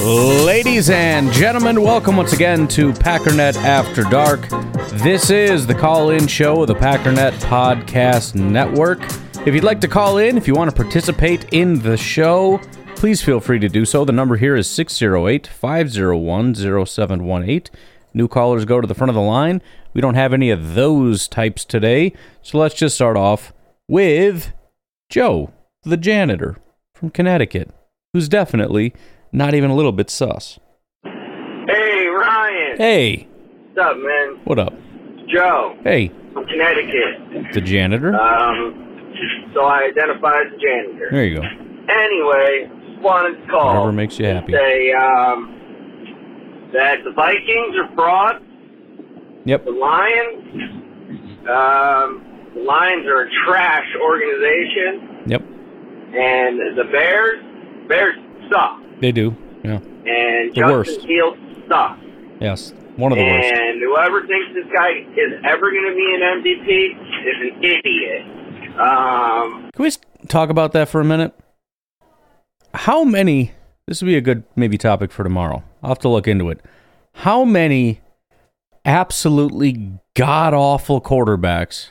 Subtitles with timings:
[0.00, 4.48] Ladies and gentlemen, welcome once again to Packernet After Dark.
[5.02, 9.00] This is the call in show of the Packernet Podcast Network.
[9.44, 12.60] If you'd like to call in, if you want to participate in the show,
[12.94, 14.04] please feel free to do so.
[14.04, 17.74] The number here is 608 501 0718.
[18.14, 19.60] New callers go to the front of the line.
[19.94, 23.52] We don't have any of those types today, so let's just start off
[23.88, 24.52] with
[25.10, 26.56] Joe, the janitor
[26.94, 27.74] from Connecticut,
[28.12, 28.94] who's definitely
[29.32, 30.58] not even a little bit sus.
[31.04, 32.76] Hey, Ryan.
[32.78, 33.28] Hey,
[33.74, 34.40] What's up, man?
[34.44, 34.72] what up?
[35.32, 37.52] Joe Hey, from Connecticut.
[37.54, 38.14] the janitor?
[38.14, 39.12] Um,
[39.54, 41.08] so I identify as a janitor.
[41.12, 41.42] There you go.
[41.42, 42.70] Anyway,
[43.02, 43.66] wanted to call.
[43.74, 44.52] Whatever makes you happy.
[44.52, 48.44] Say um, that the Vikings are frauds.
[49.44, 49.64] Yep.
[49.64, 50.44] The Lions,
[51.48, 55.42] um, the Lions are a trash organization, Yep.
[56.16, 57.38] and the Bears,
[57.88, 58.16] Bears
[58.50, 59.36] suck, They do.
[59.64, 59.76] Yeah.
[59.76, 61.00] and The Justin worst.
[61.02, 62.00] Fields sucks.
[62.40, 62.72] Yes.
[62.96, 63.52] One of the worst.
[63.52, 66.68] And whoever thinks this guy is ever going to be an MVP
[67.26, 68.80] is an idiot.
[68.80, 69.90] Um, Can we
[70.28, 71.34] talk about that for a minute?
[72.74, 73.52] How many?
[73.86, 75.62] This would be a good maybe topic for tomorrow.
[75.82, 76.60] I'll have to look into it.
[77.14, 78.00] How many
[78.84, 81.90] absolutely god awful quarterbacks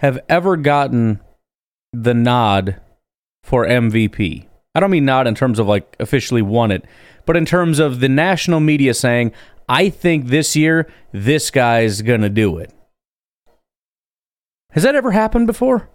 [0.00, 1.20] have ever gotten
[1.92, 2.80] the nod
[3.42, 4.46] for MVP?
[4.74, 6.84] I don't mean not in terms of like officially won it,
[7.26, 9.32] but in terms of the national media saying,
[9.68, 12.72] I think this year this guy's going to do it.
[14.70, 15.88] Has that ever happened before?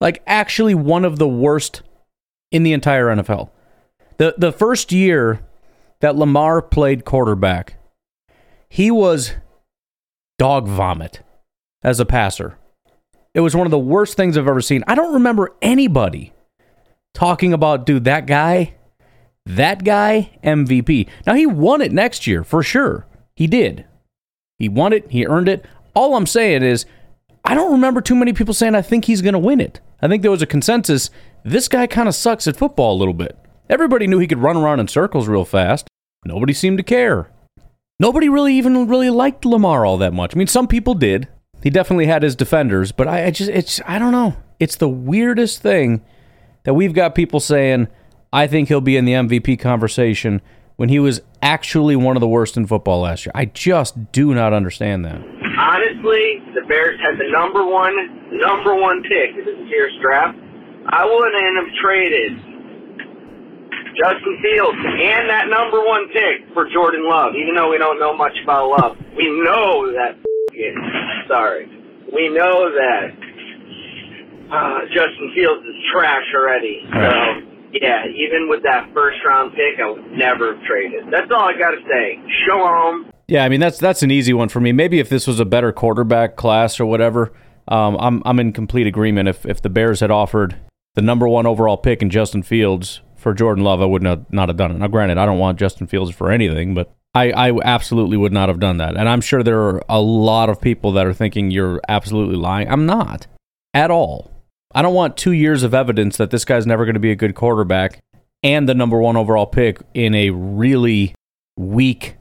[0.00, 1.82] Like actually one of the worst
[2.50, 3.50] in the entire NFL.
[4.16, 5.40] The the first year
[6.00, 7.76] that Lamar played quarterback,
[8.68, 9.34] he was
[10.38, 11.20] dog vomit
[11.82, 12.58] as a passer.
[13.34, 14.82] It was one of the worst things I've ever seen.
[14.88, 16.32] I don't remember anybody
[17.14, 18.74] talking about dude that guy
[19.46, 21.08] that guy MVP.
[21.26, 23.06] Now he won it next year for sure.
[23.34, 23.86] He did.
[24.58, 25.64] He won it, he earned it.
[25.94, 26.86] All I'm saying is
[27.44, 29.80] I don't remember too many people saying I think he's going to win it.
[30.02, 31.10] I think there was a consensus
[31.44, 33.36] this guy kind of sucks at football a little bit.
[33.68, 35.88] Everybody knew he could run around in circles real fast.
[36.24, 37.30] Nobody seemed to care.
[37.98, 40.34] Nobody really even really liked Lamar all that much.
[40.34, 41.28] I mean, some people did.
[41.62, 44.36] He definitely had his defenders, but I, I just it's I don't know.
[44.58, 46.02] It's the weirdest thing
[46.64, 47.88] that we've got people saying
[48.32, 50.40] I think he'll be in the MVP conversation
[50.76, 53.32] when he was actually one of the worst in football last year.
[53.34, 55.20] I just do not understand that.
[55.58, 57.92] honestly, the Bears had the number one,
[58.38, 60.38] number one pick in this year's draft.
[60.88, 62.32] I wouldn't have traded
[63.98, 68.16] Justin Fields and that number one pick for Jordan Love, even though we don't know
[68.16, 68.96] much about Love.
[69.16, 70.16] We know that.
[71.28, 71.66] Sorry,
[72.12, 73.12] we know that
[74.52, 76.82] uh, Justin Fields is trash already.
[76.92, 81.12] So yeah, even with that first round pick, I would never have traded.
[81.12, 82.18] That's all I got to say.
[82.46, 83.10] Show Shalom.
[83.28, 84.72] Yeah, I mean that's that's an easy one for me.
[84.72, 87.32] Maybe if this was a better quarterback class or whatever,
[87.68, 89.28] um, I'm I'm in complete agreement.
[89.28, 90.56] If if the Bears had offered
[90.94, 94.48] the number one overall pick in Justin Fields for Jordan Love, I would not not
[94.48, 94.78] have done it.
[94.78, 98.48] Now, granted, I don't want Justin Fields for anything, but I I absolutely would not
[98.48, 98.96] have done that.
[98.96, 102.68] And I'm sure there are a lot of people that are thinking you're absolutely lying.
[102.68, 103.28] I'm not
[103.72, 104.29] at all.
[104.72, 107.16] I don't want two years of evidence that this guy's never going to be a
[107.16, 107.98] good quarterback
[108.42, 111.14] and the number one overall pick in a really
[111.56, 112.16] weak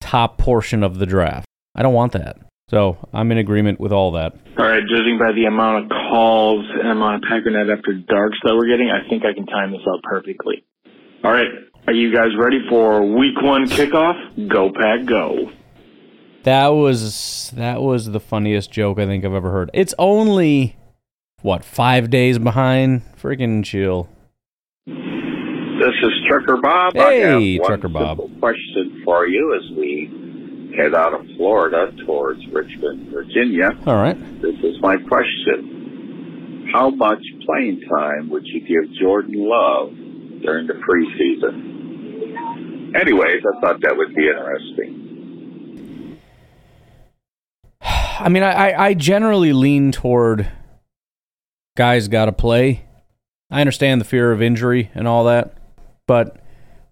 [0.00, 1.46] top portion of the draft.
[1.74, 2.38] I don't want that.
[2.70, 4.32] So I'm in agreement with all that.
[4.58, 8.54] All right, judging by the amount of calls and amount of Packernet after darks that
[8.56, 10.64] we're getting, I think I can time this out perfectly.
[11.22, 11.48] All right,
[11.86, 14.48] are you guys ready for week one kickoff?
[14.48, 15.52] Go Pack Go!
[16.44, 19.70] That was that was the funniest joke I think I've ever heard.
[19.74, 20.76] It's only
[21.42, 23.02] what five days behind.
[23.20, 24.08] Freaking chill.
[24.86, 26.94] This is Trucker Bob.
[26.94, 28.18] Hey, I have one Trucker Bob.
[28.40, 33.70] question for you as we head out of Florida towards Richmond, Virginia.
[33.86, 34.16] All right.
[34.40, 36.68] This is my question.
[36.72, 39.90] How much playing time would you give Jordan Love
[40.42, 41.70] during the preseason?
[42.98, 46.18] Anyways, I thought that would be interesting.
[47.82, 50.48] I mean, I, I- I generally lean toward
[51.76, 52.84] guys got to play.
[53.50, 55.54] I understand the fear of injury and all that,
[56.06, 56.38] but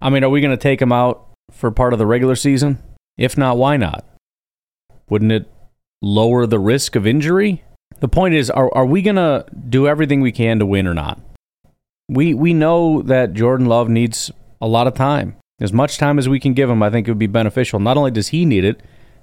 [0.01, 2.79] I mean, are we going to take him out for part of the regular season?
[3.17, 4.05] If not, why not?
[5.09, 5.51] Wouldn't it
[6.03, 7.65] lower the risk of injury?
[8.01, 10.95] The point is, are, are we going to do everything we can to win or
[10.95, 11.21] not?
[12.09, 14.31] We, we know that Jordan Love needs
[14.61, 15.37] a lot of time.
[15.61, 17.79] As much time as we can give him, I think it would be beneficial.
[17.79, 18.81] Not only does he need it,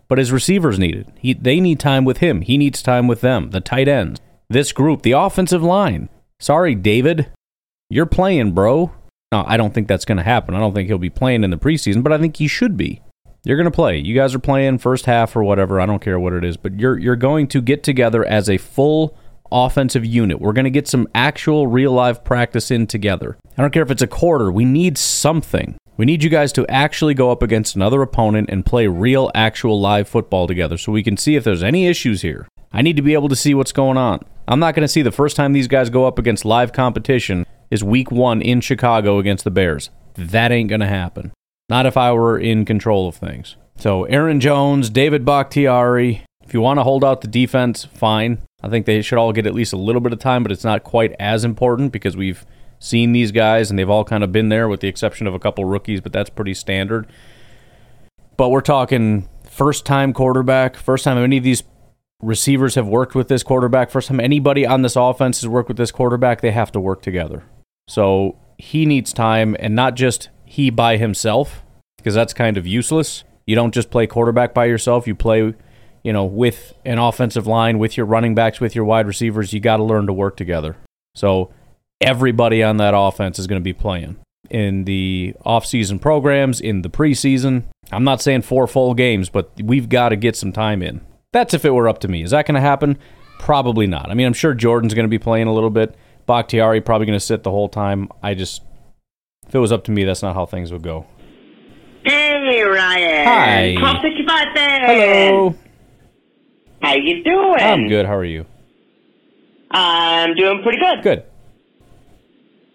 [0.08, 1.08] but his receivers need it.
[1.18, 2.42] He, they need time with him.
[2.42, 6.10] He needs time with them, the tight ends, this group, the offensive line.
[6.40, 7.32] Sorry, David.
[7.90, 8.92] You're playing, bro.
[9.32, 10.56] No, I don't think that's going to happen.
[10.56, 13.02] I don't think he'll be playing in the preseason, but I think he should be.
[13.44, 13.98] You're going to play.
[13.98, 15.80] You guys are playing first half or whatever.
[15.80, 18.58] I don't care what it is, but you're you're going to get together as a
[18.58, 19.18] full
[19.52, 20.42] offensive unit.
[20.42, 23.38] We're going to get some actual real life practice in together.
[23.58, 24.52] I don't care if it's a quarter.
[24.52, 25.78] We need something.
[25.96, 29.80] We need you guys to actually go up against another opponent and play real, actual
[29.80, 32.48] live football together so we can see if there's any issues here.
[32.72, 34.24] I need to be able to see what's going on.
[34.50, 37.46] I'm not going to see the first time these guys go up against live competition
[37.70, 39.90] is week one in Chicago against the Bears.
[40.14, 41.34] That ain't going to happen.
[41.68, 43.58] Not if I were in control of things.
[43.76, 48.42] So, Aaron Jones, David Bakhtiari, if you want to hold out the defense, fine.
[48.64, 50.64] I think they should all get at least a little bit of time, but it's
[50.64, 52.46] not quite as important because we've
[52.80, 55.40] seen these guys and they've all kind of been there with the exception of a
[55.40, 57.06] couple rookies, but that's pretty standard.
[58.38, 61.64] But we're talking first time quarterback, first time any of these
[62.22, 65.78] receivers have worked with this quarterback, first time anybody on this offense has worked with
[65.78, 67.44] this quarterback, they have to work together.
[67.88, 71.64] So he needs time and not just he by himself,
[71.98, 73.24] because that's kind of useless.
[73.46, 75.54] You don't just play quarterback by yourself, you play
[76.08, 79.60] you know, with an offensive line, with your running backs, with your wide receivers, you
[79.60, 80.78] got to learn to work together.
[81.16, 81.52] So
[82.00, 84.16] everybody on that offense is going to be playing
[84.50, 87.64] in the offseason programs, in the preseason.
[87.92, 91.02] I'm not saying four full games, but we've got to get some time in.
[91.38, 92.24] That's if it were up to me.
[92.24, 92.98] Is that going to happen?
[93.38, 94.10] Probably not.
[94.10, 95.94] I mean, I'm sure Jordan's going to be playing a little bit.
[96.26, 98.10] Bakhtiari probably going to sit the whole time.
[98.24, 98.64] I just,
[99.48, 101.06] if it was up to me, that's not how things would go.
[102.04, 103.28] Hey, Ryan.
[103.28, 103.76] Hi.
[103.76, 104.26] To you.
[104.56, 105.56] Hello.
[106.82, 107.60] How you doing?
[107.60, 108.08] I'm good.
[108.08, 108.48] How are you?
[109.70, 111.04] I'm doing pretty good.
[111.04, 111.24] Good.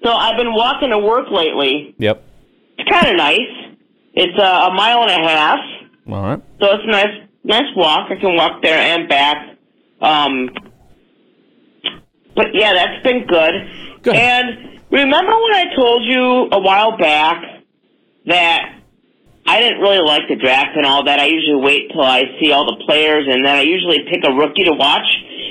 [0.04, 1.96] So I've been walking to work lately.
[1.98, 2.22] Yep.
[2.78, 3.40] It's kind of nice.
[4.14, 5.58] It's uh, a mile and a half,
[6.08, 6.40] All right.
[6.60, 8.10] so it's nice, nice walk.
[8.10, 9.56] I can walk there and back.
[10.00, 10.50] Um,
[12.34, 13.54] but yeah, that's been good.
[14.02, 14.16] Good.
[14.16, 17.42] And remember when I told you a while back
[18.26, 18.82] that
[19.46, 21.18] I didn't really like the draft and all that.
[21.18, 24.32] I usually wait till I see all the players, and then I usually pick a
[24.32, 25.06] rookie to watch.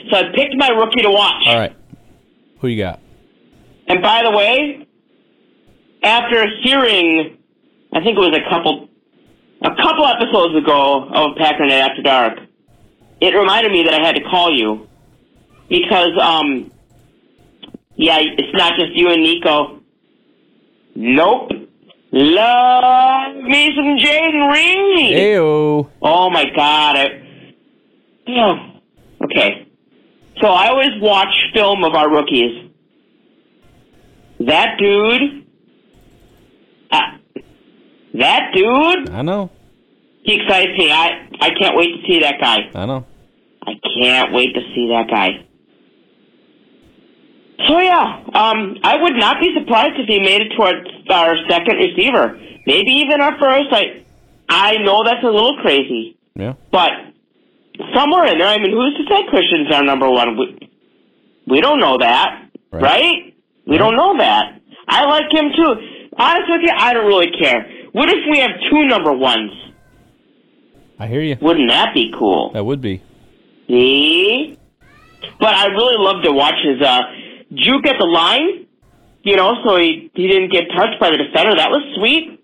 [0.09, 1.43] So I picked my rookie to watch.
[1.45, 1.75] All right.
[2.59, 2.99] Who you got?
[3.87, 4.87] And by the way,
[6.03, 7.37] after hearing,
[7.93, 8.87] I think it was a couple,
[9.61, 12.39] a couple episodes ago of Packernet After Dark,
[13.19, 14.87] it reminded me that I had to call you
[15.69, 16.71] because, um,
[17.95, 19.81] yeah, it's not just you and Nico.
[20.95, 21.51] Nope.
[22.11, 25.15] Love me some Jayden Reed.
[25.15, 25.89] Ayo.
[26.01, 26.97] Oh my god.
[26.97, 27.53] I,
[28.27, 28.55] oh.
[29.23, 29.67] Okay.
[30.41, 32.69] So I always watch film of our rookies.
[34.39, 35.45] That dude.
[38.15, 39.09] That dude.
[39.09, 39.49] I know.
[40.23, 40.91] He excites me.
[40.91, 42.69] I I can't wait to see that guy.
[42.75, 43.05] I know.
[43.65, 45.45] I can't wait to see that guy.
[47.67, 51.77] So yeah, um, I would not be surprised if he made it towards our second
[51.77, 53.69] receiver, maybe even our first.
[53.71, 54.03] I
[54.49, 56.53] I know that's a little crazy, Yeah.
[56.71, 56.91] but
[57.95, 60.37] somewhere in there, I mean, who's to say Christian's our number one?
[60.37, 60.69] We,
[61.47, 62.81] we don't know that, Right.
[62.83, 63.33] right?
[63.67, 64.59] We don't know that.
[64.87, 65.75] I like him too.
[66.17, 67.65] Honest with you, I don't really care.
[67.91, 69.51] What if we have two number ones?
[70.97, 71.35] I hear you.
[71.41, 72.51] Wouldn't that be cool?
[72.53, 73.01] That would be.
[73.67, 74.57] See?
[75.39, 77.01] But I really love to watch his uh,
[77.53, 78.67] juke at the line.
[79.23, 81.55] You know, so he he didn't get touched by the defender.
[81.55, 82.39] That was sweet.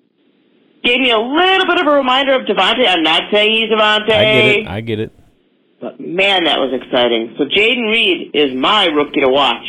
[0.84, 2.88] Gave me a little bit of a reminder of Davante.
[2.88, 4.12] I'm not saying he's Davante.
[4.12, 4.68] I get it.
[4.68, 5.12] I get it.
[5.80, 7.36] But man, that was exciting.
[7.38, 9.66] So Jayden Reed is my rookie to watch.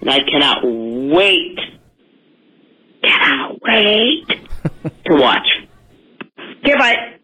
[0.00, 1.58] And I cannot wait.
[3.02, 4.42] Cannot wait
[4.82, 5.46] to watch.
[6.64, 7.18] Goodbye.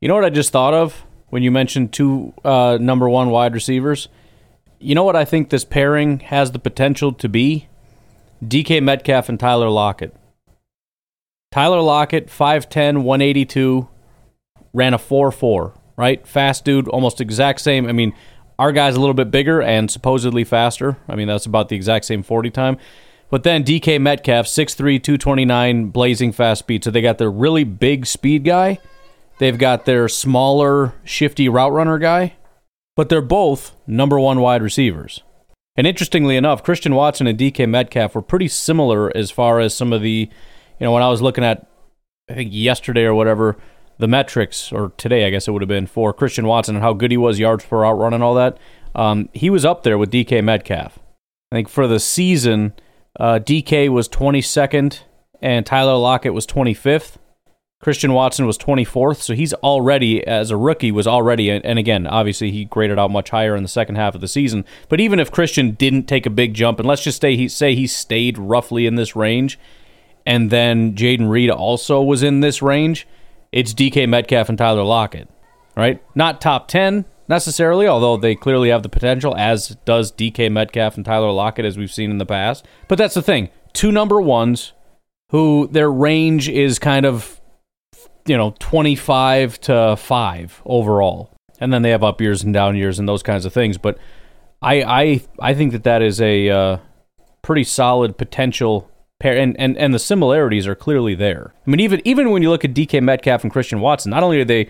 [0.00, 3.54] You know what I just thought of when you mentioned two uh, number one wide
[3.54, 4.08] receivers?
[4.78, 7.68] You know what I think this pairing has the potential to be?
[8.44, 10.14] DK Metcalf and Tyler Lockett.
[11.50, 13.88] Tyler Lockett, 5'10, 182,
[14.74, 16.26] ran a 4 4, right?
[16.26, 17.86] Fast dude, almost exact same.
[17.88, 18.12] I mean,
[18.58, 20.98] our guy's a little bit bigger and supposedly faster.
[21.08, 22.76] I mean, that's about the exact same 40 time.
[23.28, 26.84] But then DK Metcalf, 6'3, 229, blazing fast speed.
[26.84, 28.78] So they got their really big speed guy.
[29.38, 32.34] They've got their smaller, shifty route runner guy.
[32.94, 35.22] But they're both number one wide receivers.
[35.76, 39.92] And interestingly enough, Christian Watson and DK Metcalf were pretty similar as far as some
[39.92, 40.30] of the,
[40.78, 41.66] you know, when I was looking at,
[42.30, 43.56] I think yesterday or whatever,
[43.98, 46.94] the metrics, or today I guess it would have been for Christian Watson and how
[46.94, 48.58] good he was, yards per route run and all that,
[48.94, 50.98] um, he was up there with DK Metcalf.
[51.52, 52.72] I think for the season,
[53.18, 55.00] uh, DK was 22nd
[55.40, 57.16] and Tyler Lockett was 25th.
[57.80, 62.50] Christian Watson was 24th, so he's already, as a rookie, was already, and again, obviously
[62.50, 64.64] he graded out much higher in the second half of the season.
[64.88, 67.74] But even if Christian didn't take a big jump, and let's just say he say
[67.74, 69.58] he stayed roughly in this range,
[70.24, 73.06] and then Jayden Reed also was in this range,
[73.52, 75.28] it's DK Metcalf and Tyler Lockett,
[75.76, 76.02] right?
[76.16, 81.04] Not top 10 necessarily, although they clearly have the potential, as does DK Metcalf and
[81.04, 82.66] Tyler Lockett, as we've seen in the past.
[82.88, 83.50] But that's the thing.
[83.72, 84.72] Two number ones
[85.30, 87.40] who their range is kind of
[88.26, 91.30] you know 25 to 5 overall.
[91.58, 93.78] And then they have up years and down years and those kinds of things.
[93.78, 93.98] But
[94.62, 96.78] i i i think that that is a uh,
[97.42, 98.90] pretty solid potential
[99.20, 99.36] pair.
[99.36, 101.54] And, and and the similarities are clearly there.
[101.66, 104.40] I mean even even when you look at dk metcalf and christian watson not only
[104.40, 104.68] are they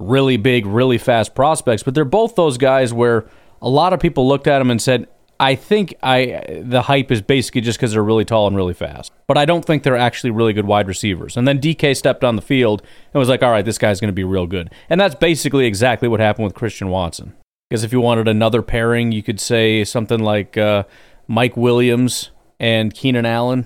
[0.00, 3.26] really big really fast prospects but they're both those guys where
[3.62, 5.06] a lot of people looked at them and said
[5.40, 9.10] I think I the hype is basically just because they're really tall and really fast.
[9.26, 11.34] But I don't think they're actually really good wide receivers.
[11.34, 12.82] And then DK stepped on the field
[13.14, 14.70] and was like, all right, this guy's going to be real good.
[14.90, 17.32] And that's basically exactly what happened with Christian Watson.
[17.70, 20.84] Because if you wanted another pairing, you could say something like uh,
[21.26, 23.64] Mike Williams and Keenan Allen.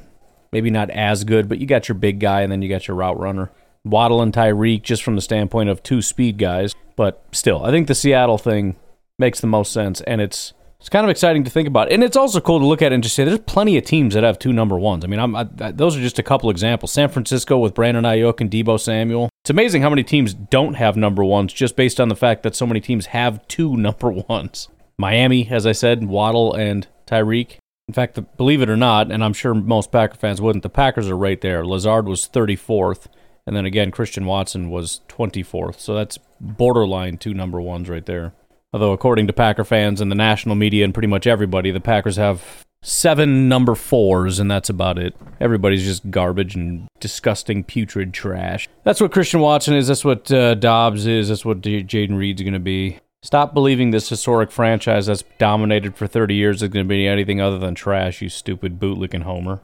[0.52, 2.96] Maybe not as good, but you got your big guy and then you got your
[2.96, 3.50] route runner.
[3.84, 6.74] Waddle and Tyreek, just from the standpoint of two speed guys.
[6.96, 8.76] But still, I think the Seattle thing
[9.18, 10.00] makes the most sense.
[10.02, 10.52] And it's
[10.84, 13.02] it's kind of exciting to think about, and it's also cool to look at and
[13.02, 15.02] just say there's plenty of teams that have two number ones.
[15.02, 16.92] I mean, I'm, I, those are just a couple examples.
[16.92, 19.30] San Francisco with Brandon Aiyuk and Deebo Samuel.
[19.42, 22.54] It's amazing how many teams don't have number ones just based on the fact that
[22.54, 24.68] so many teams have two number ones.
[24.98, 27.56] Miami, as I said, Waddle and Tyreek.
[27.88, 31.08] In fact, believe it or not, and I'm sure most Packer fans wouldn't, the Packers
[31.08, 31.64] are right there.
[31.64, 33.06] Lazard was 34th,
[33.46, 35.78] and then again, Christian Watson was 24th.
[35.80, 38.32] So that's borderline two number ones right there.
[38.72, 42.16] Although, according to Packer fans and the national media and pretty much everybody, the Packers
[42.16, 45.14] have seven number fours, and that's about it.
[45.40, 48.68] Everybody's just garbage and disgusting, putrid trash.
[48.82, 49.88] That's what Christian Watson is.
[49.88, 51.28] That's what uh, Doubs is.
[51.28, 52.98] That's what J- Jayden Reed's going to be.
[53.22, 57.40] Stop believing this historic franchise that's dominated for 30 years is going to be anything
[57.40, 59.60] other than trash, you stupid bootlicking homer.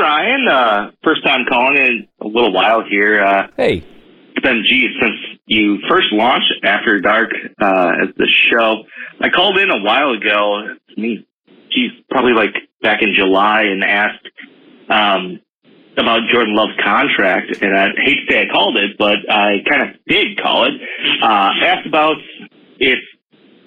[0.00, 0.48] Ryan.
[0.48, 3.22] Uh, first time calling in a little while here.
[3.22, 3.84] Uh, hey.
[4.34, 8.84] It's been, geez, since you first launched After Dark uh, as the show.
[9.20, 11.26] I called in a while ago, it's me,
[11.70, 14.28] geez, probably like back in July, and asked
[14.88, 15.40] um,
[15.96, 17.60] about Jordan Love's contract.
[17.60, 20.74] And I hate to say I called it, but I kind of did call it.
[21.20, 22.16] Uh, asked about
[22.78, 22.98] if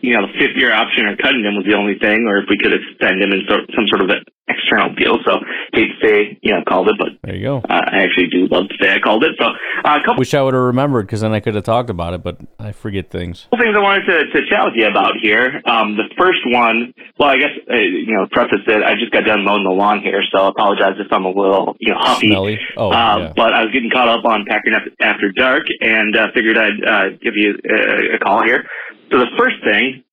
[0.02, 2.46] you know the fifth year option or cutting him was the only thing, or if
[2.50, 5.18] we could extend him in some sort of an external deal.
[5.26, 5.40] So
[5.74, 7.58] hate to say, you know, called it, but there you go.
[7.58, 9.32] Uh, I actually do love to say I called it.
[9.40, 10.20] So uh, a couple.
[10.20, 12.72] Wish I would have remembered because then I could have talked about it, but I
[12.72, 13.48] forget things.
[13.52, 15.62] Couple things I wanted to, to chat with you about here.
[15.66, 18.84] Um, the first one, well, I guess uh, you know, preface it.
[18.84, 21.76] I just got done mowing the lawn here, so I apologize if I'm a little
[21.80, 22.28] you know huffy.
[22.28, 22.60] Smelly.
[22.78, 23.34] Oh, uh, yeah.
[23.36, 26.84] But I was getting caught up on packing up after dark, and uh, figured I'd
[26.84, 28.66] uh, give you a, a call here.
[29.12, 30.04] So the first thing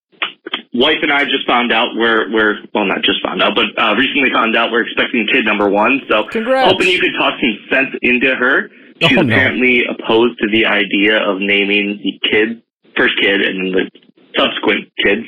[0.74, 3.94] wife and I just found out we're we're well not just found out, but uh,
[3.94, 6.00] recently found out we're expecting kid number one.
[6.10, 6.72] So Congrats.
[6.72, 8.68] hoping you could talk some sense into her.
[9.00, 9.32] She's Oh, no.
[9.32, 12.62] apparently opposed to the idea of naming the kid
[12.96, 13.90] first kid and then the
[14.36, 15.22] subsequent kids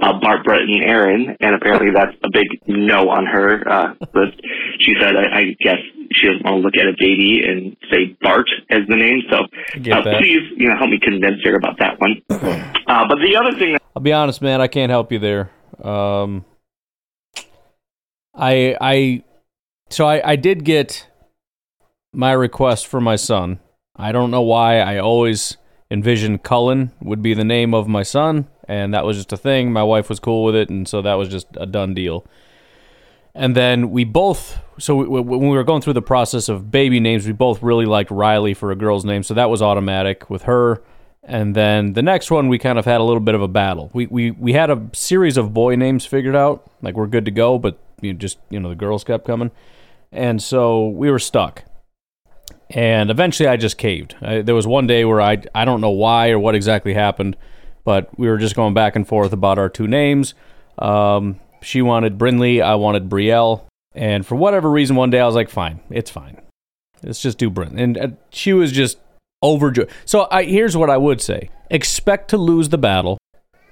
[0.00, 4.40] uh, Bart, Brett, and Aaron, and apparently that's a big no on her uh, list.
[4.80, 5.78] She said, I, I guess
[6.14, 9.22] she doesn't want to look at a baby and say Bart as the name.
[9.30, 12.22] So uh, please, you know, help me convince her about that one.
[12.84, 14.60] Uh, but the other thing I'll be honest, man.
[14.60, 15.50] I can't help you there.
[15.82, 16.44] Um,
[18.34, 19.24] I I
[19.90, 21.08] so I I did get
[22.12, 23.60] my request for my son.
[23.96, 24.80] I don't know why.
[24.80, 25.56] I always
[25.90, 29.72] envisioned Cullen would be the name of my son, and that was just a thing.
[29.72, 32.26] My wife was cool with it, and so that was just a done deal.
[33.34, 37.00] And then we both, so we, when we were going through the process of baby
[37.00, 40.42] names, we both really liked Riley for a girl's name, so that was automatic with
[40.42, 40.82] her.
[41.24, 43.90] And then the next one, we kind of had a little bit of a battle.
[43.94, 47.30] We we we had a series of boy names figured out, like we're good to
[47.30, 49.52] go, but you just you know the girls kept coming,
[50.10, 51.62] and so we were stuck.
[52.70, 54.16] And eventually, I just caved.
[54.20, 57.36] I, there was one day where I I don't know why or what exactly happened,
[57.84, 60.34] but we were just going back and forth about our two names.
[60.76, 63.64] Um, she wanted Brinley, I wanted Brielle,
[63.94, 66.40] and for whatever reason, one day I was like, "Fine, it's fine.
[67.02, 68.98] Let's just do Brin." And uh, she was just
[69.42, 69.90] overjoyed.
[70.04, 73.18] So I, here's what I would say: expect to lose the battle,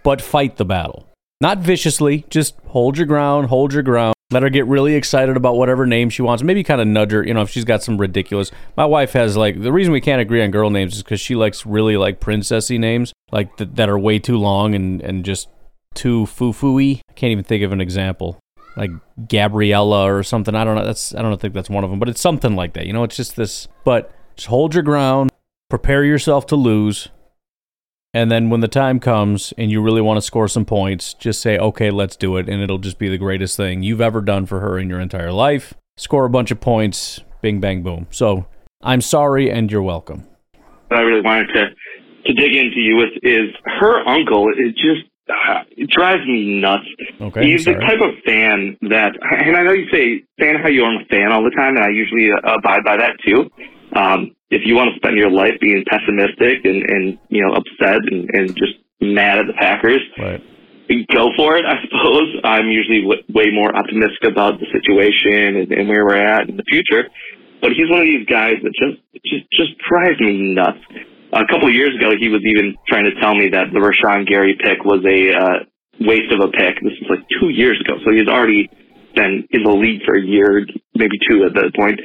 [0.03, 1.07] but fight the battle.
[1.41, 4.15] Not viciously, just hold your ground, hold your ground.
[4.33, 6.43] Let her get really excited about whatever name she wants.
[6.43, 8.53] Maybe kind of nudge her, you know, if she's got some ridiculous.
[8.77, 11.35] My wife has like the reason we can't agree on girl names is because she
[11.35, 15.49] likes really like princessy names, like th- that are way too long and and just
[15.95, 17.03] too foo foo-y.
[17.09, 18.39] I can't even think of an example,
[18.77, 18.91] like
[19.29, 20.55] Gabriella or something.
[20.55, 20.85] I don't know.
[20.85, 22.87] That's I don't think that's one of them, but it's something like that.
[22.87, 23.69] You know, it's just this.
[23.85, 25.31] But just hold your ground,
[25.69, 27.09] prepare yourself to lose,
[28.13, 31.41] and then when the time comes and you really want to score some points, just
[31.41, 32.49] say, okay, let's do it.
[32.49, 35.33] And it'll just be the greatest thing you've ever done for her in your entire
[35.33, 35.75] life.
[35.97, 38.09] Score a bunch of points, bing, bang, boom.
[38.11, 38.47] So
[38.83, 40.27] I'm sorry and you're welcome.
[40.91, 41.69] I really wanted to,
[42.27, 45.07] to dig into you with is her uncle is just,
[45.77, 46.85] it drives me nuts.
[47.21, 47.45] Okay.
[47.47, 49.13] He's the type of fan that,
[49.47, 51.85] and I know you say fan how you are a fan all the time, and
[51.85, 53.51] I usually uh, abide by that too.
[53.95, 57.99] Um, if you want to spend your life being pessimistic and, and you know upset
[58.11, 60.43] and, and just mad at the Packers, Right.
[61.09, 61.65] go for it.
[61.65, 66.23] I suppose I'm usually w- way more optimistic about the situation and, and where we're
[66.23, 67.09] at in the future.
[67.61, 70.79] But he's one of these guys that just just just drives me nuts.
[71.33, 74.27] A couple of years ago, he was even trying to tell me that the Rashan
[74.27, 75.59] Gary pick was a uh,
[76.03, 76.75] waste of a pick.
[76.83, 78.69] This was like two years ago, so he's already
[79.15, 82.01] been in the league for a year, maybe two at that point.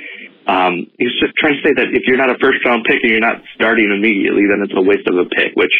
[0.45, 3.09] Um, he's just trying to say that if you're not a first round pick and
[3.09, 5.57] you're not starting immediately, then it's a waste of a pick.
[5.57, 5.73] Which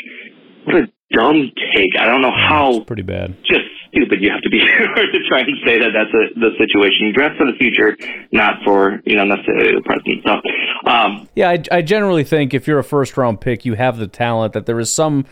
[0.65, 1.93] what a dumb take.
[2.01, 3.37] I don't know how Pretty bad.
[3.45, 7.07] just stupid you have to be to try and say that that's a, the situation.
[7.07, 7.95] You draft for the future,
[8.31, 10.23] not for you know necessarily the present.
[10.25, 13.97] So, um, Yeah, I, I generally think if you're a first round pick, you have
[13.97, 15.25] the talent that there is some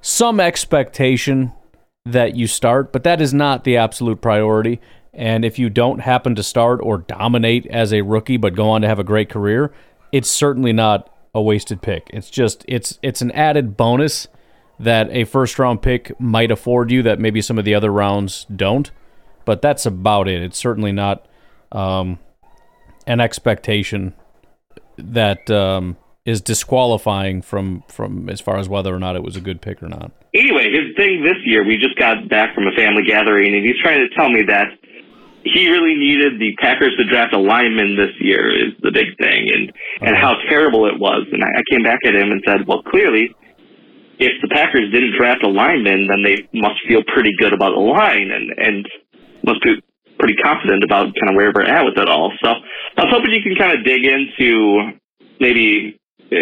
[0.00, 1.52] some expectation
[2.04, 4.80] that you start, but that is not the absolute priority.
[5.12, 8.80] And if you don't happen to start or dominate as a rookie but go on
[8.82, 9.72] to have a great career,
[10.12, 12.08] it's certainly not a wasted pick.
[12.12, 14.28] It's just it's it's an added bonus
[14.80, 18.46] that a first round pick might afford you that maybe some of the other rounds
[18.54, 18.90] don't.
[19.44, 20.42] But that's about it.
[20.42, 21.26] It's certainly not
[21.72, 22.18] um,
[23.06, 24.14] an expectation
[24.96, 29.40] that um, is disqualifying from from as far as whether or not it was a
[29.40, 30.12] good pick or not.
[30.34, 33.78] anyway, his thing this year, we just got back from a family gathering, and he's
[33.82, 34.68] trying to tell me that
[35.42, 39.50] he really needed the Packers to draft a lineman this year is the big thing,
[39.50, 41.26] and and how terrible it was.
[41.32, 43.34] And I, I came back at him and said, well, clearly.
[44.20, 47.80] If the Packers didn't draft a lineman, then they must feel pretty good about the
[47.80, 48.86] line and, and
[49.42, 49.80] must be
[50.20, 52.30] pretty confident about kind of where we're at with it all.
[52.44, 55.00] So I was hoping you can kind of dig into
[55.40, 55.98] maybe
[56.30, 56.36] uh,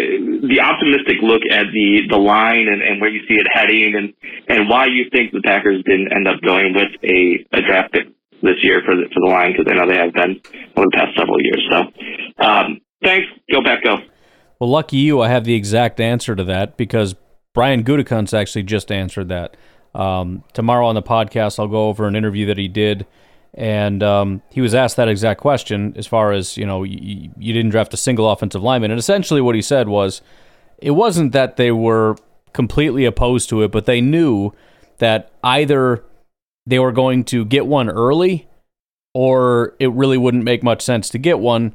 [0.51, 4.13] the optimistic look at the the line and, and where you see it heading and
[4.47, 8.07] and why you think the Packers didn't end up going with a, a draft pick
[8.43, 10.41] this year for the for the line because I know they have been
[10.75, 11.63] over the past several years.
[11.71, 11.79] So
[12.43, 13.27] um, thanks.
[13.51, 13.83] Go back.
[13.83, 13.97] Go.
[14.59, 17.15] Well, lucky you, I have the exact answer to that because
[17.53, 19.57] Brian Gutekunst actually just answered that.
[19.95, 23.07] Um, tomorrow on the podcast, I'll go over an interview that he did,
[23.55, 27.53] and um, he was asked that exact question as far as you know, you, you
[27.53, 30.21] didn't draft a single offensive lineman, and essentially what he said was,
[30.77, 32.15] it wasn't that they were
[32.53, 34.51] completely opposed to it, but they knew
[34.99, 36.03] that either
[36.65, 38.47] they were going to get one early,
[39.15, 41.73] or it really wouldn't make much sense to get one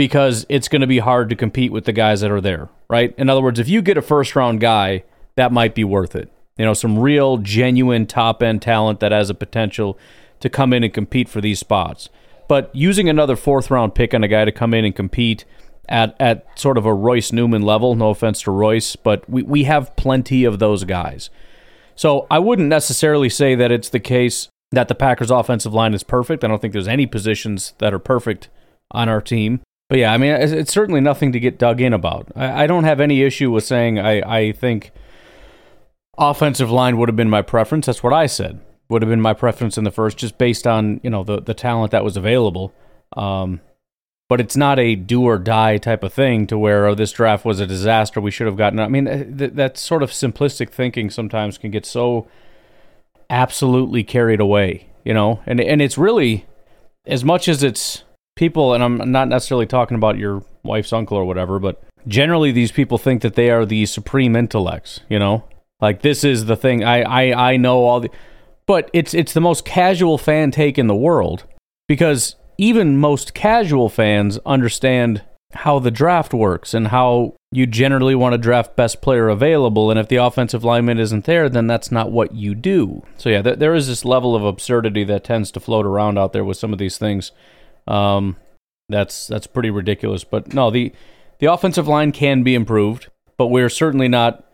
[0.00, 3.14] because it's going to be hard to compete with the guys that are there, right?
[3.18, 5.04] In other words, if you get a first round guy,
[5.36, 6.32] that might be worth it.
[6.56, 9.98] You know, some real, genuine top end talent that has a potential
[10.40, 12.08] to come in and compete for these spots.
[12.48, 15.44] But using another fourth round pick on a guy to come in and compete
[15.86, 19.64] at, at sort of a Royce Newman level, no offense to Royce, but we, we
[19.64, 21.28] have plenty of those guys.
[21.94, 26.02] So I wouldn't necessarily say that it's the case that the Packers' offensive line is
[26.02, 26.42] perfect.
[26.42, 28.48] I don't think there's any positions that are perfect
[28.92, 29.60] on our team.
[29.90, 32.28] But yeah, I mean, it's, it's certainly nothing to get dug in about.
[32.36, 34.92] I, I don't have any issue with saying I, I think
[36.16, 37.86] offensive line would have been my preference.
[37.86, 38.60] That's what I said.
[38.88, 41.54] Would have been my preference in the first, just based on you know the the
[41.54, 42.72] talent that was available.
[43.16, 43.60] Um,
[44.28, 47.44] but it's not a do or die type of thing to where oh, this draft
[47.44, 48.20] was a disaster.
[48.20, 48.78] We should have gotten.
[48.78, 52.28] I mean, th- that sort of simplistic thinking sometimes can get so
[53.28, 55.40] absolutely carried away, you know.
[55.46, 56.46] And and it's really
[57.06, 58.04] as much as it's
[58.40, 62.72] people, and I'm not necessarily talking about your wife's uncle or whatever, but generally these
[62.72, 65.44] people think that they are the supreme intellects, you know.
[65.80, 66.82] Like this is the thing.
[66.82, 68.10] I I I know all the,
[68.66, 71.44] but it's it's the most casual fan take in the world
[71.86, 75.22] because even most casual fans understand
[75.52, 79.98] how the draft works and how you generally want to draft best player available and
[79.98, 83.58] if the offensive lineman isn't there then that's not what you do so yeah th-
[83.58, 86.72] there is this level of absurdity that tends to float around out there with some
[86.72, 87.32] of these things
[87.86, 88.36] um,
[88.88, 90.92] that's that's pretty ridiculous but no the
[91.38, 94.44] the offensive line can be improved but we're certainly not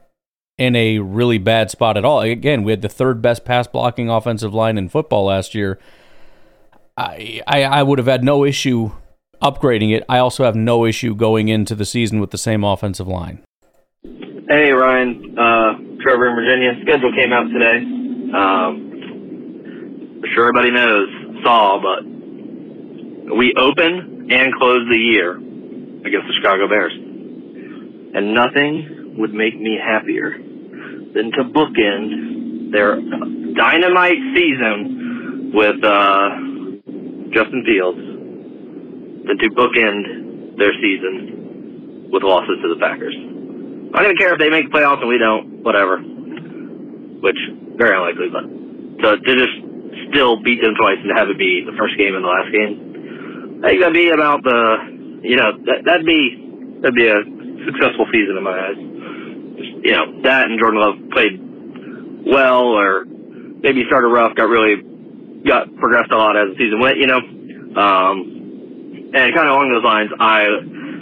[0.59, 4.09] in a really bad spot at all again we had the third best pass blocking
[4.09, 5.79] offensive line in football last year
[6.97, 8.91] I, I I would have had no issue
[9.43, 10.05] upgrading it.
[10.09, 13.43] I also have no issue going into the season with the same offensive line.
[14.49, 16.73] Hey Ryan, uh, Trevor in Virginia.
[16.83, 17.77] Schedule came out today.
[18.35, 18.93] Um,
[20.35, 21.09] sure everybody knows
[21.43, 22.16] saw, but
[23.35, 29.79] we open and close the year against the Chicago Bears, and nothing would make me
[29.83, 32.97] happier than to bookend their
[33.55, 36.29] dynamite season with uh,
[37.33, 37.99] Justin Fields
[39.27, 43.17] than to bookend their season with losses to the Packers.
[43.17, 45.99] I don't gonna care if they make the playoffs and we don't, whatever.
[45.99, 47.39] Which
[47.77, 48.45] very unlikely, but
[49.03, 49.57] to, to just
[50.13, 52.96] still beat them twice and have it be the first game and the last game,
[53.65, 57.21] I think that'd be about the, you know, that, that'd be that'd be a
[57.65, 58.77] successful season in my eyes.
[59.57, 61.41] Just, you know, that and Jordan Love played
[62.27, 64.83] well, or maybe started rough, got really
[65.45, 66.99] got progressed a lot as the season went.
[66.99, 67.21] You know,
[67.81, 70.45] um, and kind of along those lines, I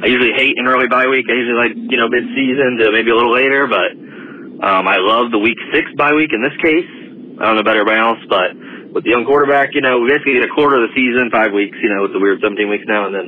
[0.02, 1.26] I usually hate an early bye week.
[1.28, 3.90] I usually like you know mid season to maybe a little later, but
[4.62, 6.86] um, I love the week six bye week in this case.
[7.40, 8.54] I don't know about everybody else, but
[8.94, 11.50] with the young quarterback, you know, we basically get a quarter of the season, five
[11.52, 13.26] weeks, you know, with the weird 17 weeks now, and then,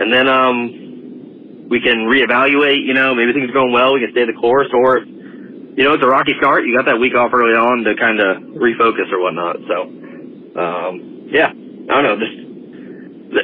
[0.00, 4.10] and then, um, we can reevaluate, you know, maybe things are going well, we can
[4.10, 7.30] stay the course, or, you know, it's a rocky start, you got that week off
[7.32, 9.76] early on to kind of refocus or whatnot, so,
[10.56, 12.36] um, yeah, I don't know, just,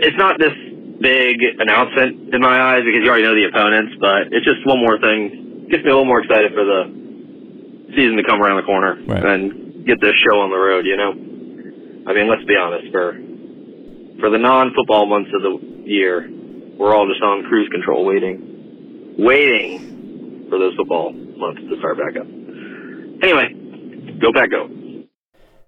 [0.09, 0.57] it's not this
[1.05, 4.81] big announcement in my eyes because you already know the opponents, but it's just one
[4.81, 8.67] more thing, gets me a little more excited for the season to come around the
[8.67, 9.23] corner Right.
[9.23, 11.15] and get this show on the road, you know?
[12.07, 13.13] I mean, let's be honest, for
[14.21, 16.29] for the non-football months of the year,
[16.79, 22.17] we're all just on cruise control waiting, waiting for those football months to start back
[22.17, 22.27] up.
[23.23, 24.69] Anyway, go back, go.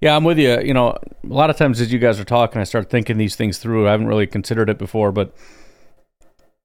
[0.00, 0.60] Yeah, I'm with you.
[0.60, 3.34] You know, a lot of times as you guys are talking, I start thinking these
[3.34, 3.88] things through.
[3.88, 5.34] I haven't really considered it before, but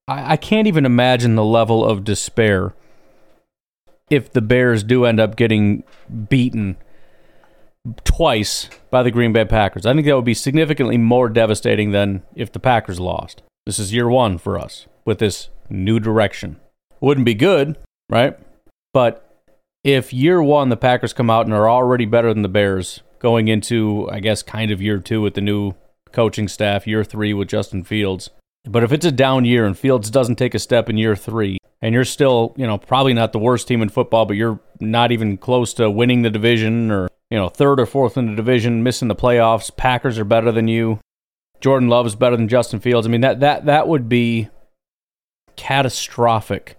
[0.08, 2.74] I, I can't even imagine the level of despair
[4.10, 5.84] if the Bears do end up getting
[6.30, 6.78] beaten
[8.04, 9.86] twice by the Green Bay Packers.
[9.86, 13.42] I think that would be significantly more devastating than if the Packers lost.
[13.66, 16.58] This is year one for us with this new direction.
[17.02, 17.78] Wouldn't be good,
[18.10, 18.38] right?
[18.94, 19.30] But
[19.84, 23.48] if year one the Packers come out and are already better than the Bears going
[23.48, 25.74] into, I guess, kind of year two with the new
[26.12, 28.30] coaching staff, year three with Justin Fields.
[28.66, 31.58] But if it's a down year and Fields doesn't take a step in year three,
[31.82, 35.12] and you're still, you know, probably not the worst team in football, but you're not
[35.12, 38.84] even close to winning the division or, you know, third or fourth in the division,
[38.84, 41.00] missing the playoffs, Packers are better than you.
[41.62, 43.08] Jordan Love is better than Justin Fields.
[43.08, 44.50] I mean, that that that would be
[45.56, 46.78] catastrophic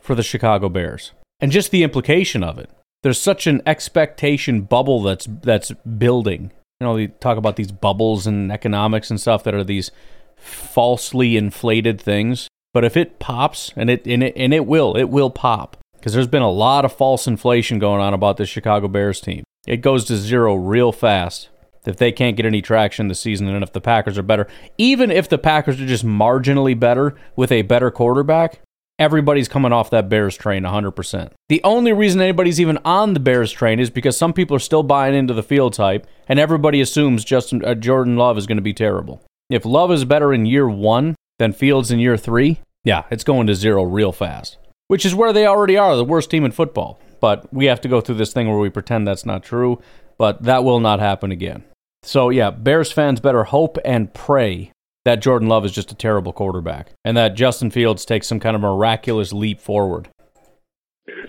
[0.00, 1.10] for the Chicago Bears.
[1.40, 2.70] And just the implication of it.
[3.02, 6.52] There's such an expectation bubble that's that's building.
[6.78, 9.90] You know, they talk about these bubbles and economics and stuff that are these
[10.36, 12.46] falsely inflated things.
[12.72, 16.12] But if it pops, and it and it and it will, it will pop because
[16.12, 19.42] there's been a lot of false inflation going on about the Chicago Bears team.
[19.66, 21.50] It goes to zero real fast
[21.86, 24.46] if they can't get any traction this season, and if the Packers are better,
[24.78, 28.60] even if the Packers are just marginally better with a better quarterback,
[28.98, 31.30] everybody's coming off that Bears train 100%.
[31.48, 34.82] The only reason anybody's even on the Bears train is because some people are still
[34.82, 38.62] buying into the field type, and everybody assumes Justin uh, Jordan Love is going to
[38.62, 39.22] be terrible.
[39.48, 43.46] If Love is better in year one than Fields in year three, yeah, it's going
[43.46, 47.00] to zero real fast, which is where they already are, the worst team in football.
[47.20, 49.80] But we have to go through this thing where we pretend that's not true,
[50.18, 51.64] but that will not happen again.
[52.02, 54.72] So, yeah, Bears fans better hope and pray
[55.04, 58.54] that Jordan Love is just a terrible quarterback and that Justin Fields takes some kind
[58.54, 60.08] of miraculous leap forward.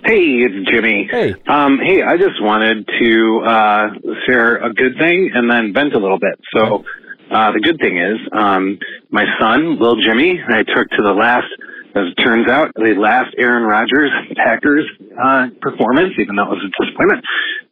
[0.05, 1.07] Hey, it's Jimmy.
[1.11, 1.35] Hey.
[1.47, 3.87] Um, hey, I just wanted to uh,
[4.25, 6.39] share a good thing and then vent a little bit.
[6.55, 6.83] So,
[7.31, 8.77] uh, the good thing is, um,
[9.09, 11.47] my son, little Jimmy, I took to the last,
[11.95, 14.89] as it turns out, the last Aaron Rodgers Packers
[15.21, 17.25] uh, performance, even though it was a disappointment,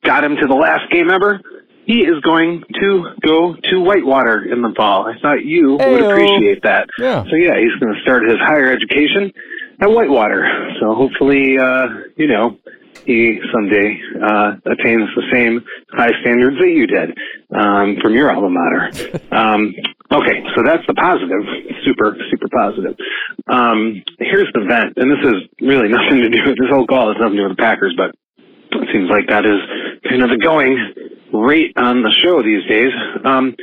[0.04, 1.40] got him to the last game ever.
[1.86, 5.08] He is going to go to Whitewater in the fall.
[5.08, 6.88] I thought you would appreciate that.
[7.00, 7.24] Yeah.
[7.24, 9.32] So yeah, he's going to start his higher education
[9.82, 10.46] at Whitewater.
[10.80, 12.60] So hopefully, uh, you know,
[13.06, 17.18] he someday uh, attains the same high standards that you did
[17.56, 19.22] um, from your alma mater.
[19.32, 19.74] um,
[20.12, 21.44] okay, so that's the positive,
[21.86, 22.96] super, super positive.
[23.48, 27.12] Um, here's the vent, and this is really nothing to do with this whole call.
[27.12, 28.16] It's nothing to do with the Packers, but
[28.72, 29.60] it seems like that is
[30.10, 30.78] kind of the going
[31.34, 32.94] rate on the show these days.
[33.26, 33.56] Um,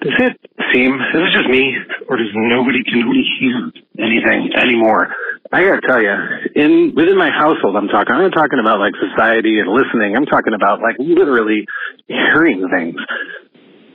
[0.00, 0.36] does it
[0.72, 1.76] seem, is it just me,
[2.08, 5.12] or does nobody can nobody hear anything anymore?
[5.52, 6.14] I gotta tell you,
[6.54, 8.14] in within my household, I'm talking.
[8.14, 10.14] I'm not talking about like society and listening.
[10.16, 11.66] I'm talking about like literally
[12.06, 12.94] hearing things.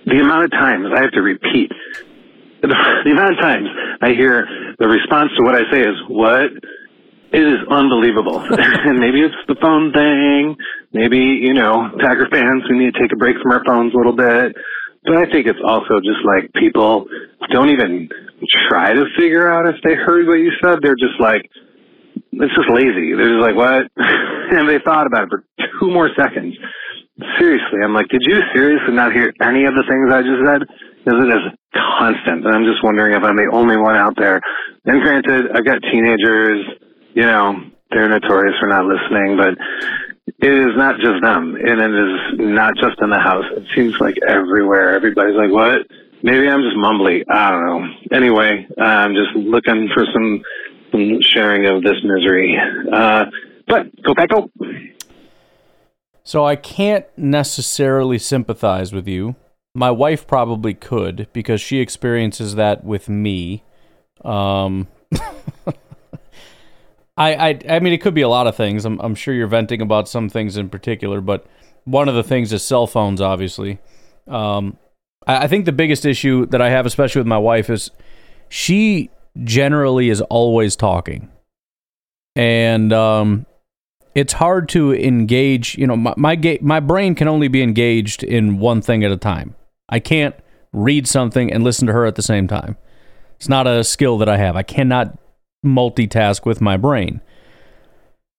[0.05, 1.71] The amount of times I have to repeat,
[2.61, 3.67] the, amount of times
[4.01, 4.47] I hear
[4.79, 6.51] the response to what I say is, what?
[7.33, 8.39] It is unbelievable.
[8.49, 10.55] and maybe it's the phone thing.
[10.93, 13.97] Maybe, you know, Packer fans, we need to take a break from our phones a
[13.97, 14.55] little bit.
[15.03, 17.05] But I think it's also just like people
[17.51, 18.09] don't even
[18.69, 20.79] try to figure out if they heard what you said.
[20.81, 21.49] They're just like,
[22.15, 23.13] it's just lazy.
[23.13, 23.85] They're just like, what?
[23.97, 25.43] and they thought about it for
[25.79, 26.55] two more seconds.
[27.39, 30.67] Seriously, I'm like, did you seriously not hear any of the things I just said?
[30.99, 32.45] Because it is constant.
[32.45, 34.41] And I'm just wondering if I'm the only one out there.
[34.83, 36.65] And granted, I've got teenagers,
[37.13, 37.55] you know,
[37.91, 39.55] they're notorious for not listening, but
[40.43, 41.55] it is not just them.
[41.55, 43.45] And it is not just in the house.
[43.55, 44.93] It seems like everywhere.
[44.95, 45.87] Everybody's like, what?
[46.21, 47.23] Maybe I'm just mumbly.
[47.29, 47.87] I don't know.
[48.11, 50.43] Anyway, I'm just looking for some,
[50.91, 52.57] some sharing of this misery.
[52.91, 53.25] Uh,
[53.67, 54.29] but go back.
[56.25, 59.35] So I can't necessarily sympathize with you.
[59.75, 63.63] My wife probably could because she experiences that with me.
[64.23, 64.87] Um,
[67.15, 68.85] I, I, I mean, it could be a lot of things.
[68.85, 71.45] I'm, I'm sure you're venting about some things in particular, but
[71.83, 73.77] one of the things is cell phones, obviously.
[74.27, 74.77] Um,
[75.27, 77.91] I, I think the biggest issue that I have, especially with my wife, is
[78.49, 79.11] she
[79.43, 81.29] generally is always talking,
[82.35, 83.45] and um,
[84.15, 85.77] it's hard to engage.
[85.77, 89.11] You know, my my, ga- my brain can only be engaged in one thing at
[89.11, 89.55] a time.
[89.89, 90.35] I can't
[90.71, 92.77] read something and listen to her at the same time.
[93.35, 94.55] It's not a skill that I have.
[94.55, 95.17] I cannot
[95.65, 97.21] multitask with my brain.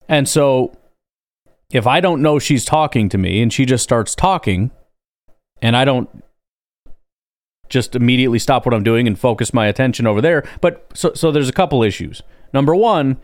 [0.09, 0.77] And so
[1.73, 4.71] if I don't know she's talking to me and she just starts talking
[5.61, 6.23] and I don't
[7.69, 11.33] just immediately stop what I'm doing and focus my attention over there, but so so
[11.33, 12.23] there's a couple issues.
[12.53, 13.19] Number 1,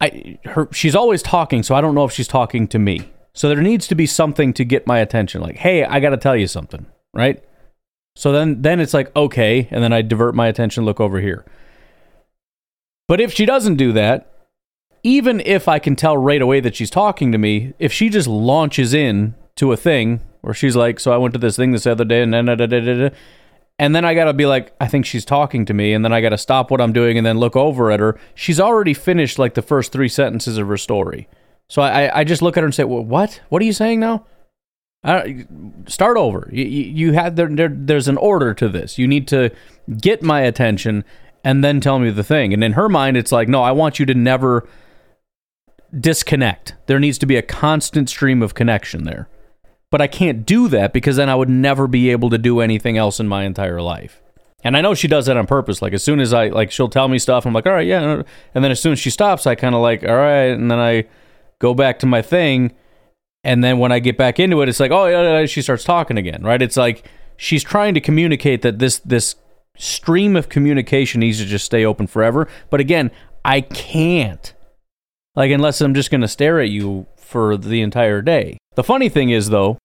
[0.00, 3.10] I her she's always talking, so I don't know if she's talking to me.
[3.34, 6.16] So there needs to be something to get my attention like, "Hey, I got to
[6.16, 7.42] tell you something." Right?
[8.16, 11.44] So then then it's like, "Okay," and then I divert my attention look over here.
[13.06, 14.30] But if she doesn't do that,
[15.02, 18.28] even if I can tell right away that she's talking to me, if she just
[18.28, 21.86] launches in to a thing where she's like, "So I went to this thing this
[21.86, 22.48] other day," and then
[23.78, 26.20] and then I gotta be like, I think she's talking to me, and then I
[26.20, 28.18] gotta stop what I'm doing and then look over at her.
[28.34, 31.28] She's already finished like the first three sentences of her story,
[31.68, 33.40] so I I just look at her and say, well, "What?
[33.48, 34.24] What are you saying now?"
[35.86, 36.50] Start over.
[36.52, 37.68] You, you had there, there.
[37.72, 38.98] There's an order to this.
[38.98, 39.50] You need to
[40.00, 41.04] get my attention
[41.44, 42.52] and then tell me the thing.
[42.52, 44.68] And in her mind, it's like, no, I want you to never
[45.98, 46.74] disconnect.
[46.86, 49.28] There needs to be a constant stream of connection there.
[49.90, 52.98] But I can't do that because then I would never be able to do anything
[52.98, 54.22] else in my entire life.
[54.62, 55.80] And I know she does that on purpose.
[55.80, 57.46] Like as soon as I like, she'll tell me stuff.
[57.46, 58.22] I'm like, all right, yeah.
[58.54, 60.50] And then as soon as she stops, I kind of like, all right.
[60.50, 61.04] And then I
[61.58, 62.74] go back to my thing.
[63.44, 66.18] And then when I get back into it, it's like, oh yeah, she starts talking
[66.18, 66.60] again, right?
[66.60, 69.36] It's like she's trying to communicate that this this
[69.76, 72.48] stream of communication needs to just stay open forever.
[72.68, 73.12] But again,
[73.44, 74.52] I can't.
[75.36, 78.58] Like unless I'm just going to stare at you for the entire day.
[78.74, 79.78] The funny thing is though,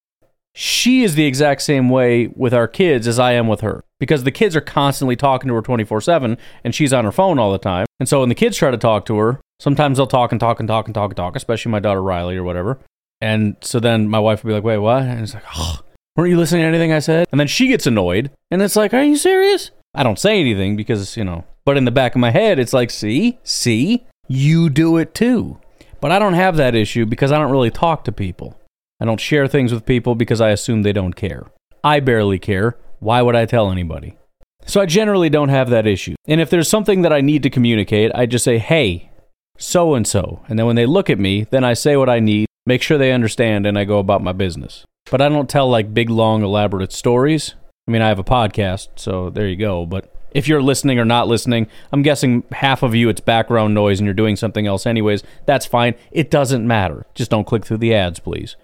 [0.55, 4.23] she is the exact same way with our kids as I am with her because
[4.23, 7.57] the kids are constantly talking to her 24/7 and she's on her phone all the
[7.57, 7.85] time.
[7.99, 10.59] And so when the kids try to talk to her, sometimes they'll talk and talk
[10.59, 12.79] and talk and talk and talk, especially my daughter Riley or whatever.
[13.19, 15.79] And so then my wife will be like, "Wait, what?" And it's like, "Oh,
[16.15, 18.93] weren't you listening to anything I said?" And then she gets annoyed, and it's like,
[18.93, 22.21] "Are you serious?" I don't say anything because, you know, but in the back of
[22.21, 25.57] my head, it's like, see, see, you do it too.
[26.03, 28.59] But I don't have that issue because I don't really talk to people.
[28.99, 31.45] I don't share things with people because I assume they don't care.
[31.81, 32.77] I barely care.
[32.99, 34.17] Why would I tell anybody?
[34.65, 36.15] So I generally don't have that issue.
[36.27, 39.11] And if there's something that I need to communicate, I just say, hey,
[39.57, 40.43] so and so.
[40.49, 42.97] And then when they look at me, then I say what I need, make sure
[42.97, 44.83] they understand, and I go about my business.
[45.09, 47.55] But I don't tell like big, long, elaborate stories.
[47.87, 49.85] I mean, I have a podcast, so there you go.
[49.85, 53.99] But if you're listening or not listening, I'm guessing half of you it's background noise
[53.99, 55.23] and you're doing something else anyways.
[55.45, 55.95] That's fine.
[56.11, 57.05] It doesn't matter.
[57.13, 58.55] Just don't click through the ads, please.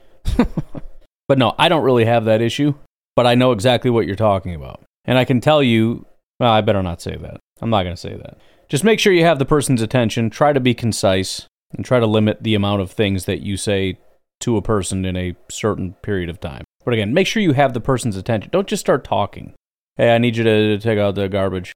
[1.28, 2.74] but no, I don't really have that issue,
[3.16, 4.84] but I know exactly what you're talking about.
[5.06, 6.06] And I can tell you,
[6.40, 7.40] well, I better not say that.
[7.62, 8.38] I'm not going to say that.
[8.68, 12.06] Just make sure you have the person's attention, try to be concise, and try to
[12.06, 13.98] limit the amount of things that you say
[14.42, 16.64] to a person in a certain period of time.
[16.86, 18.50] But again, make sure you have the person's attention.
[18.52, 19.54] Don't just start talking.
[20.00, 21.74] Hey, I need you to take out the garbage.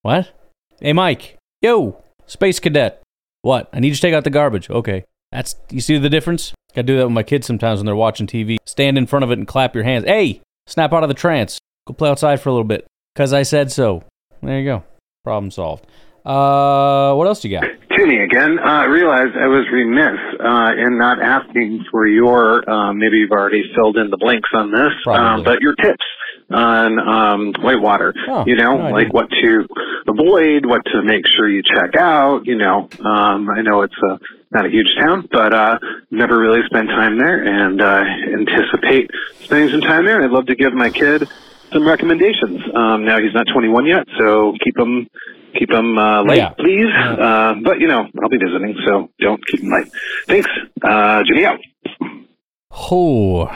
[0.00, 0.32] What?
[0.80, 1.36] Hey, Mike.
[1.60, 3.02] Yo, Space Cadet.
[3.42, 3.68] What?
[3.70, 4.70] I need you to take out the garbage.
[4.70, 5.04] Okay.
[5.30, 6.54] That's you see the difference?
[6.74, 8.56] Gotta do that with my kids sometimes when they're watching TV.
[8.64, 10.06] Stand in front of it and clap your hands.
[10.06, 11.58] Hey, snap out of the trance.
[11.86, 12.86] Go play outside for a little bit.
[13.14, 14.04] Cause I said so.
[14.42, 14.84] There you go.
[15.22, 15.84] Problem solved.
[16.24, 17.64] Uh, what else you got?
[17.94, 18.58] Timmy again.
[18.58, 22.68] I uh, realized I was remiss uh, in not asking for your.
[22.68, 26.04] Uh, maybe you've already filled in the blanks on this, uh, but your tips
[26.50, 28.14] on um, Whitewater.
[28.28, 29.66] Oh, you know, no like what to
[30.08, 32.46] avoid, what to make sure you check out.
[32.46, 34.18] You know, um, I know it's a,
[34.50, 35.78] not a huge town, but uh,
[36.10, 38.04] never really spent time there, and uh,
[38.38, 39.10] anticipate
[39.44, 40.22] spending some time there.
[40.22, 41.28] I'd love to give my kid
[41.72, 42.60] some recommendations.
[42.74, 45.06] Um, now he's not 21 yet, so keep him
[45.58, 46.50] keep him uh, late, Yeah.
[46.50, 46.88] please.
[46.94, 49.92] Uh, but you know, I'll be visiting, so don't keep him late.
[50.26, 50.48] Thanks,
[50.82, 51.58] uh, Jimmy out.
[52.70, 53.46] Oh,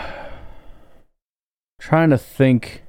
[1.83, 2.85] trying to think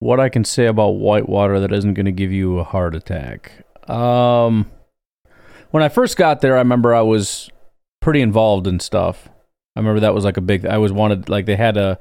[0.00, 3.64] what I can say about Whitewater that isn't going to give you a heart attack.
[3.88, 4.68] Um,
[5.70, 7.48] when I first got there, I remember I was
[8.00, 9.28] pretty involved in stuff.
[9.76, 10.66] I remember that was like a big.
[10.66, 11.98] I was wanted like they had a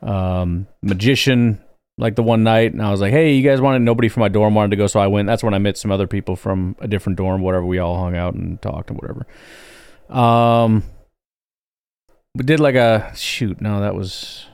[0.00, 1.62] um magician
[1.98, 4.28] like the one night, and I was like, "Hey, you guys wanted?" Nobody from my
[4.28, 5.26] dorm wanted to go, so I went.
[5.26, 7.42] That's when I met some other people from a different dorm.
[7.42, 9.26] Whatever, we all hung out and talked and whatever.
[10.08, 10.82] Um,
[12.34, 13.60] we did like a shoot.
[13.60, 14.46] No, that was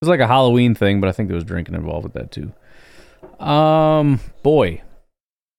[0.00, 2.52] was like a Halloween thing, but I think there was drinking involved with that too.
[3.44, 4.82] Um, boy,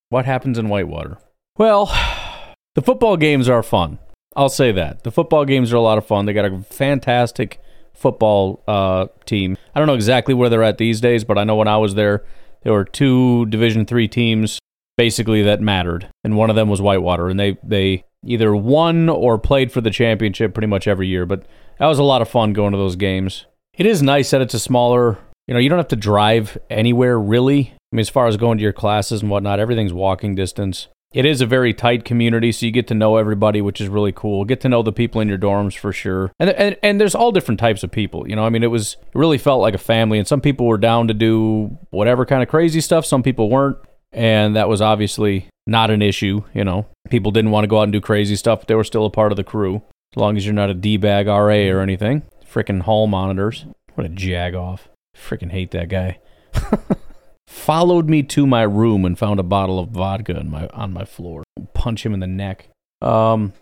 [0.09, 1.17] what happens in Whitewater?
[1.57, 1.85] Well,
[2.75, 3.99] the football games are fun.
[4.35, 6.25] I'll say that the football games are a lot of fun.
[6.25, 7.59] They got a fantastic
[7.93, 9.57] football uh, team.
[9.75, 11.95] I don't know exactly where they're at these days, but I know when I was
[11.95, 12.23] there,
[12.63, 14.59] there were two Division three teams
[14.97, 19.37] basically that mattered, and one of them was Whitewater, and they they either won or
[19.37, 21.25] played for the championship pretty much every year.
[21.25, 21.45] But
[21.79, 23.45] that was a lot of fun going to those games.
[23.73, 25.17] It is nice that it's a smaller.
[25.47, 27.73] You know, you don't have to drive anywhere really.
[27.91, 30.87] I mean, as far as going to your classes and whatnot, everything's walking distance.
[31.13, 34.13] It is a very tight community, so you get to know everybody, which is really
[34.13, 34.45] cool.
[34.45, 37.33] Get to know the people in your dorms for sure, and and and there's all
[37.33, 38.29] different types of people.
[38.29, 40.67] You know, I mean, it was it really felt like a family, and some people
[40.67, 43.05] were down to do whatever kind of crazy stuff.
[43.05, 43.77] Some people weren't,
[44.13, 46.43] and that was obviously not an issue.
[46.53, 48.85] You know, people didn't want to go out and do crazy stuff, but they were
[48.85, 49.81] still a part of the crew,
[50.15, 52.23] as long as you're not a d bag RA or anything.
[52.51, 54.89] Freaking hall monitors, what a jag off!
[55.15, 56.19] Freaking hate that guy.
[57.47, 61.43] followed me to my room and found a bottle of vodka my on my floor.
[61.73, 62.69] Punch him in the neck.
[63.01, 63.53] Um,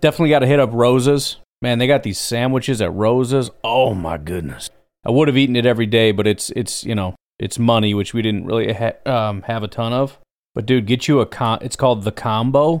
[0.00, 1.36] definitely got to hit up Roses.
[1.60, 3.50] Man, they got these sandwiches at Roses.
[3.62, 4.70] Oh my goodness!
[5.04, 8.14] I would have eaten it every day, but it's it's you know it's money, which
[8.14, 10.18] we didn't really ha- um, have a ton of.
[10.54, 11.58] But dude, get you a con.
[11.62, 12.80] It's called the combo.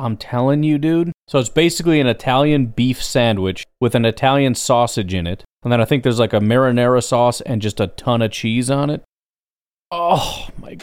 [0.00, 1.12] I'm telling you, dude.
[1.28, 5.80] So it's basically an Italian beef sandwich with an Italian sausage in it, and then
[5.80, 9.02] I think there's like a marinara sauce and just a ton of cheese on it.
[9.90, 10.78] Oh my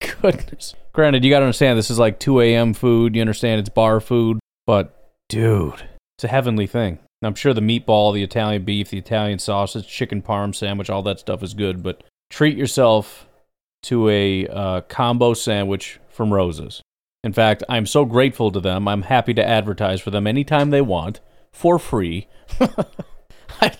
[0.00, 0.74] goodness.
[0.92, 2.72] Granted, you got to understand this is like 2 a.m.
[2.74, 3.14] food.
[3.14, 6.98] You understand it's bar food, but dude, it's a heavenly thing.
[7.22, 11.18] I'm sure the meatball, the Italian beef, the Italian sausage, chicken parm sandwich, all that
[11.18, 13.26] stuff is good, but treat yourself
[13.84, 16.82] to a uh, combo sandwich from Roses.
[17.26, 18.86] In fact, I'm so grateful to them.
[18.86, 21.18] I'm happy to advertise for them anytime they want
[21.52, 22.28] for free.
[23.60, 23.72] I,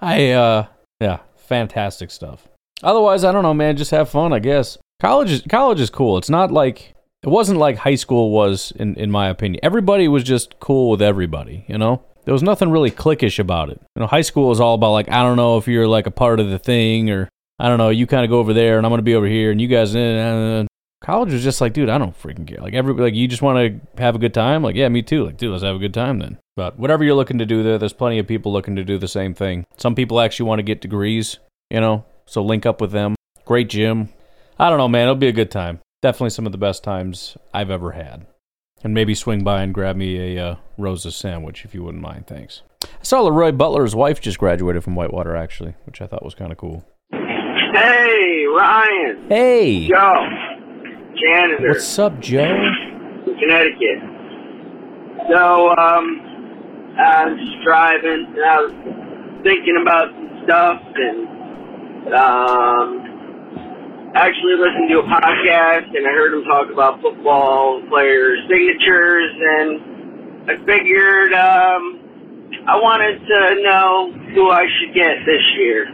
[0.00, 0.66] I, uh,
[0.98, 2.48] yeah, fantastic stuff.
[2.82, 3.76] Otherwise, I don't know, man.
[3.76, 4.78] Just have fun, I guess.
[4.98, 6.16] College is college is cool.
[6.16, 9.60] It's not like it wasn't like high school was, in in my opinion.
[9.62, 11.66] Everybody was just cool with everybody.
[11.68, 13.78] You know, there was nothing really cliquish about it.
[13.94, 16.10] You know, high school is all about like I don't know if you're like a
[16.10, 17.28] part of the thing or
[17.58, 17.90] I don't know.
[17.90, 19.94] You kind of go over there and I'm gonna be over here and you guys.
[19.94, 20.66] Eh, eh, eh.
[21.06, 22.58] College was just like, dude, I don't freaking care.
[22.58, 23.58] Like every like you just want
[23.96, 24.64] to have a good time.
[24.64, 25.24] Like yeah, me too.
[25.24, 26.38] Like dude, let's have a good time then.
[26.56, 29.06] But whatever you're looking to do there, there's plenty of people looking to do the
[29.06, 29.66] same thing.
[29.76, 31.38] Some people actually want to get degrees.
[31.70, 33.14] You know, so link up with them.
[33.44, 34.08] Great gym.
[34.58, 35.02] I don't know, man.
[35.02, 35.78] It'll be a good time.
[36.02, 38.26] Definitely some of the best times I've ever had.
[38.82, 42.26] And maybe swing by and grab me a uh, Rose's sandwich if you wouldn't mind.
[42.26, 42.62] Thanks.
[42.82, 46.50] I saw Leroy Butler's wife just graduated from Whitewater, actually, which I thought was kind
[46.50, 46.84] of cool.
[47.12, 49.26] Hey, Ryan.
[49.28, 49.88] Hey.
[49.88, 50.55] Joe.
[51.16, 51.68] Janitor.
[51.68, 52.54] What's up, Joe?
[53.24, 53.98] from Connecticut.
[55.32, 56.22] So, um,
[56.98, 58.72] I was just driving and I was
[59.42, 66.44] thinking about some stuff and, um, actually listened to a podcast and I heard him
[66.44, 72.00] talk about football players' signatures and I figured, um,
[72.68, 75.88] I wanted to know who I should get this year.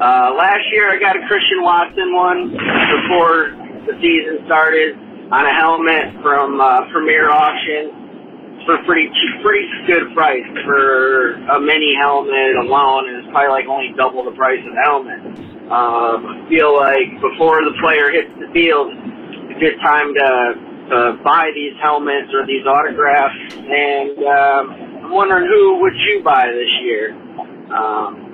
[0.00, 4.92] Uh, last year I got a Christian Watson one before the season started
[5.32, 8.08] on a helmet from uh, Premier Auction
[8.68, 9.08] for pretty
[9.40, 14.36] pretty good price for a mini helmet alone, and it's probably like only double the
[14.36, 15.20] price of the helmet.
[15.72, 20.28] Um, I feel like before the player hits the field, it's a good time to,
[20.92, 24.64] to buy these helmets or these autographs, and um,
[25.08, 27.16] I'm wondering who would you buy this year?
[27.72, 28.28] Um,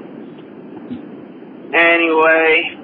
[1.75, 2.84] anyway,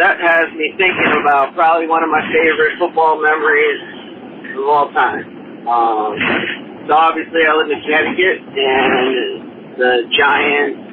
[0.00, 3.80] that has me thinking about probably one of my favorite football memories
[4.56, 5.28] of all time.
[5.68, 6.16] Um,
[6.88, 10.90] so obviously I live in Connecticut, and the Giants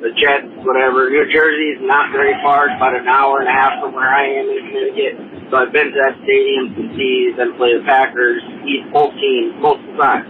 [0.00, 1.08] the Jets, whatever.
[1.08, 4.46] New Jersey's not very far; about an hour and a half from where I am
[4.46, 5.14] in Connecticut.
[5.50, 9.56] So I've been to that stadium to see them play the Packers, eat both teams,
[9.58, 10.28] multiple times.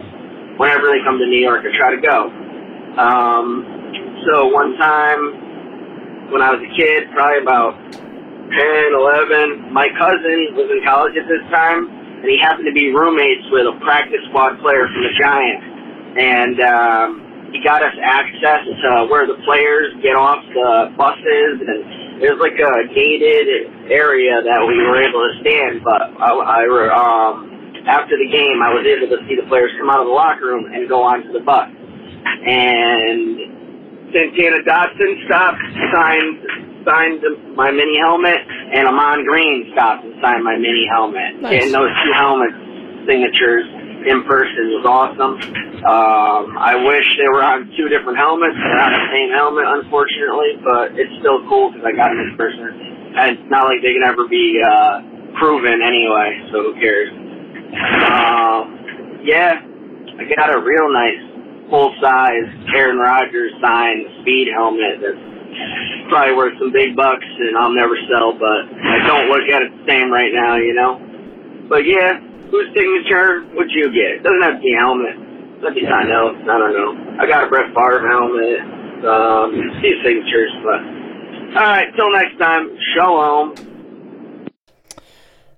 [0.56, 2.32] Whenever they come to New York, I try to go.
[2.96, 3.44] Um,
[4.24, 7.74] so one time when I was a kid, probably about
[8.50, 12.94] 10, 11, my cousin was in college at this time, and he happened to be
[12.94, 15.66] roommates with a practice squad player from the Giants.
[16.16, 22.22] And um, he got us access to where the players get off the buses, and
[22.22, 25.84] there's like a gated area that we were able to stand.
[25.84, 27.52] But I, I um,
[27.86, 30.46] after the game, I was able to see the players come out of the locker
[30.46, 31.68] room and go onto the bus.
[31.70, 33.38] And
[34.10, 36.38] Santana Dotson stopped, signed
[36.86, 37.20] signed
[37.58, 41.42] my mini helmet, and Ahman Green stopped and signed my mini helmet.
[41.42, 41.66] Nice.
[41.66, 42.54] And those two helmet
[43.04, 43.66] signatures
[44.06, 45.34] in person was awesome.
[45.82, 50.62] Um, I wish they were on two different helmets, they're not the same helmet, unfortunately,
[50.62, 52.70] but it's still cool because I got them in person.
[53.18, 55.02] And it's not like they can ever be uh,
[55.42, 57.10] proven anyway, so who cares?
[57.10, 58.62] Um,
[59.26, 61.18] yeah, I got a real nice
[61.70, 65.35] full size Aaron Rodgers signed speed helmet that's
[66.08, 69.70] probably worth some big bucks and I'll never sell, but I don't look at it
[69.72, 71.00] the same right now, you know?
[71.68, 74.20] But yeah, whose signature would you get?
[74.20, 75.16] It doesn't have to be helmet.
[75.62, 76.36] Let me know.
[76.36, 77.16] I don't know.
[77.18, 78.60] I got a Brett Favre helmet.
[79.04, 80.80] Um, see signatures, but
[81.56, 81.88] all right.
[81.96, 82.70] Till next time.
[82.94, 83.54] Shalom.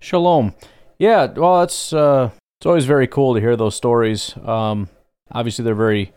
[0.01, 0.55] Shalom.
[0.99, 4.37] Yeah, well, it's uh, it's always very cool to hear those stories.
[4.45, 4.89] Um,
[5.31, 6.13] obviously, they're very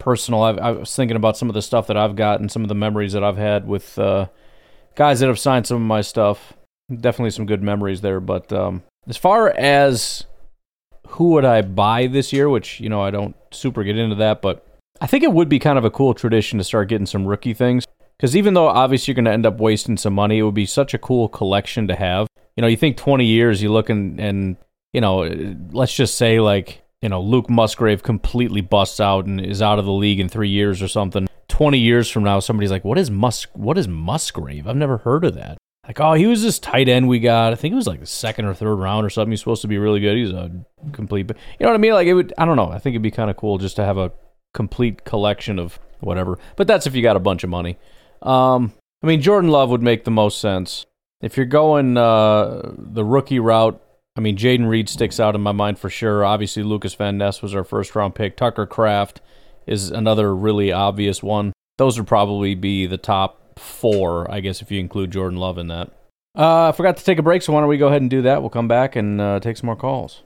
[0.00, 0.42] personal.
[0.42, 2.68] I've, I was thinking about some of the stuff that I've got and some of
[2.68, 4.26] the memories that I've had with uh,
[4.96, 6.54] guys that have signed some of my stuff.
[6.92, 8.18] Definitely some good memories there.
[8.18, 10.24] But um, as far as
[11.10, 14.42] who would I buy this year, which you know I don't super get into that,
[14.42, 14.66] but
[15.00, 17.54] I think it would be kind of a cool tradition to start getting some rookie
[17.54, 17.84] things.
[18.16, 20.66] Because even though obviously you're going to end up wasting some money, it would be
[20.66, 22.26] such a cool collection to have.
[22.54, 24.56] You know, you think 20 years, you look and, and
[24.92, 25.22] you know,
[25.72, 29.84] let's just say like, you know, Luke Musgrave completely busts out and is out of
[29.84, 31.26] the league in three years or something.
[31.48, 33.44] 20 years from now, somebody's like, what is Mus?
[33.54, 34.66] What is Musgrave?
[34.66, 35.58] I've never heard of that.
[35.86, 37.52] Like, oh, he was this tight end we got.
[37.52, 39.32] I think it was like the second or third round or something.
[39.32, 40.16] He's supposed to be really good.
[40.16, 40.50] He's a
[40.92, 41.94] complete, but you know what I mean?
[41.94, 42.70] Like, it would, I don't know.
[42.70, 44.12] I think it'd be kind of cool just to have a
[44.52, 46.38] complete collection of whatever.
[46.56, 47.78] But that's if you got a bunch of money.
[48.22, 48.72] Um,
[49.02, 50.86] I mean, Jordan Love would make the most sense.
[51.22, 53.82] If you're going uh, the rookie route,
[54.20, 56.26] I mean, Jayden Reed sticks out in my mind for sure.
[56.26, 58.36] Obviously, Lucas Van Ness was our first round pick.
[58.36, 59.22] Tucker Kraft
[59.66, 61.54] is another really obvious one.
[61.78, 65.68] Those would probably be the top four, I guess, if you include Jordan Love in
[65.68, 65.88] that.
[66.36, 68.20] Uh, I forgot to take a break, so why don't we go ahead and do
[68.20, 68.42] that?
[68.42, 70.20] We'll come back and uh, take some more calls.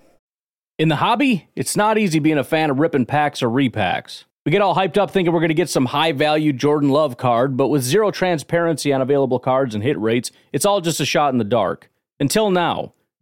[0.77, 4.25] In the hobby, it's not easy being a fan of ripping packs or repacks.
[4.45, 7.17] We get all hyped up thinking we're going to get some high value Jordan Love
[7.17, 11.07] card, but with zero transparency on available cards and hit rates, it's all just a
[11.07, 11.93] shot in the dark.
[12.19, 12.93] Until now,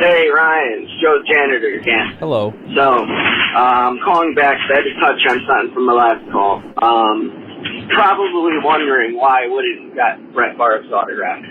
[0.00, 0.88] Hey, Ryan.
[0.88, 2.16] It's Joe Janitor again.
[2.16, 2.56] Hello.
[2.72, 6.64] So, um, calling back, I had to touch on something from the last call.
[6.80, 7.28] Um,
[7.92, 11.44] probably wondering why I wouldn't got Brett Favre's autograph.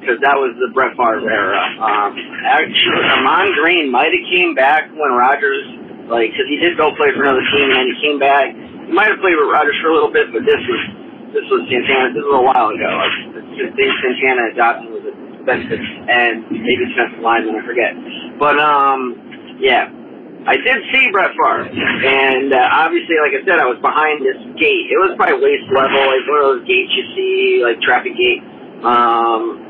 [0.00, 1.60] Because that was the Brett Favre era.
[1.76, 2.16] Um,
[2.48, 5.68] actually, Ahman Green might have came back when Rodgers,
[6.08, 8.56] like, because he did go play for another team and then he came back.
[8.56, 10.80] He might have played with Rodgers for a little bit, but this was
[11.36, 12.16] this was Santana.
[12.16, 12.88] This was a while ago.
[12.88, 15.04] I think Santana Dotson was
[15.54, 17.92] and maybe defensive lineman, I forget.
[18.38, 19.88] But um, yeah,
[20.46, 24.38] I did see Brett Favre, and uh, obviously, like I said, I was behind this
[24.58, 24.86] gate.
[24.90, 28.42] It was probably waist level, like one of those gates you see, like traffic gate.
[28.86, 29.66] Um,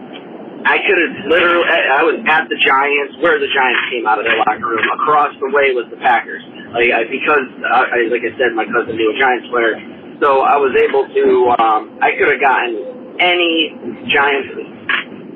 [0.67, 4.19] I could have literally, I I was at the Giants, where the Giants came out
[4.19, 4.85] of their locker room.
[5.01, 6.43] Across the way was the Packers.
[6.75, 9.81] Like I, because, uh, I, like I said, my cousin knew a Giants player,
[10.21, 11.25] so I was able to.
[11.63, 13.73] Um, I could have gotten any
[14.13, 14.76] Giants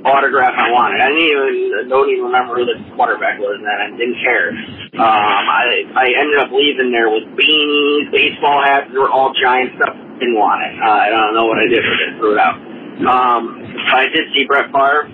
[0.05, 1.01] autograph I wanted.
[1.01, 4.49] I didn't even don't even remember who the quarterback was, and I didn't care.
[4.97, 8.89] Um, I I ended up leaving there with beanies, baseball hats.
[8.93, 9.95] They were all Giant stuff.
[10.21, 10.75] Didn't want it.
[10.81, 12.11] Uh, I don't know what I did with it.
[12.21, 12.57] Threw it out.
[13.01, 13.57] Um,
[13.93, 15.09] I did see Brett Favre.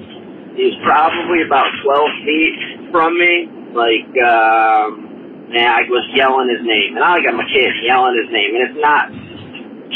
[0.59, 2.55] He was probably about 12 feet
[2.91, 3.47] from me.
[3.77, 5.07] Like, um,
[5.53, 8.63] yeah, I was yelling his name, and I got my kid yelling his name, and
[8.67, 9.13] it's not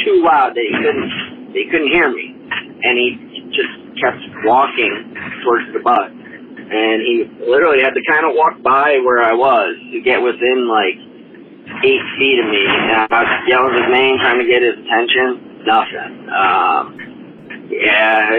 [0.05, 1.11] too loud that he couldn't
[1.51, 2.31] he couldn't hear me,
[2.87, 3.09] and he
[3.51, 8.99] just kept walking towards the bus, and he literally had to kind of walk by
[9.03, 10.97] where I was to get within like
[11.85, 15.63] eight feet of me, and I was yelling his name, trying to get his attention.
[15.67, 16.13] Nothing.
[16.31, 16.83] Um,
[17.71, 18.31] yeah,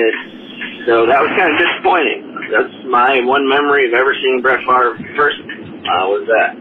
[0.85, 2.49] so that was kind of disappointing.
[2.51, 5.39] That's my one memory of ever seeing Brett Favre first.
[5.39, 6.51] Uh, was that?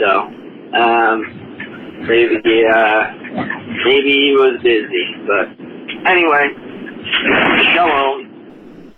[0.00, 0.10] So,
[0.74, 1.16] um,
[2.08, 3.02] maybe, uh,
[3.84, 5.52] maybe he was busy, but
[6.08, 6.48] anyway,
[7.72, 8.94] shalom.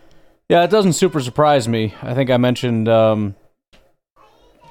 [0.48, 1.94] Yeah, it doesn't super surprise me.
[2.02, 3.36] I think I mentioned um,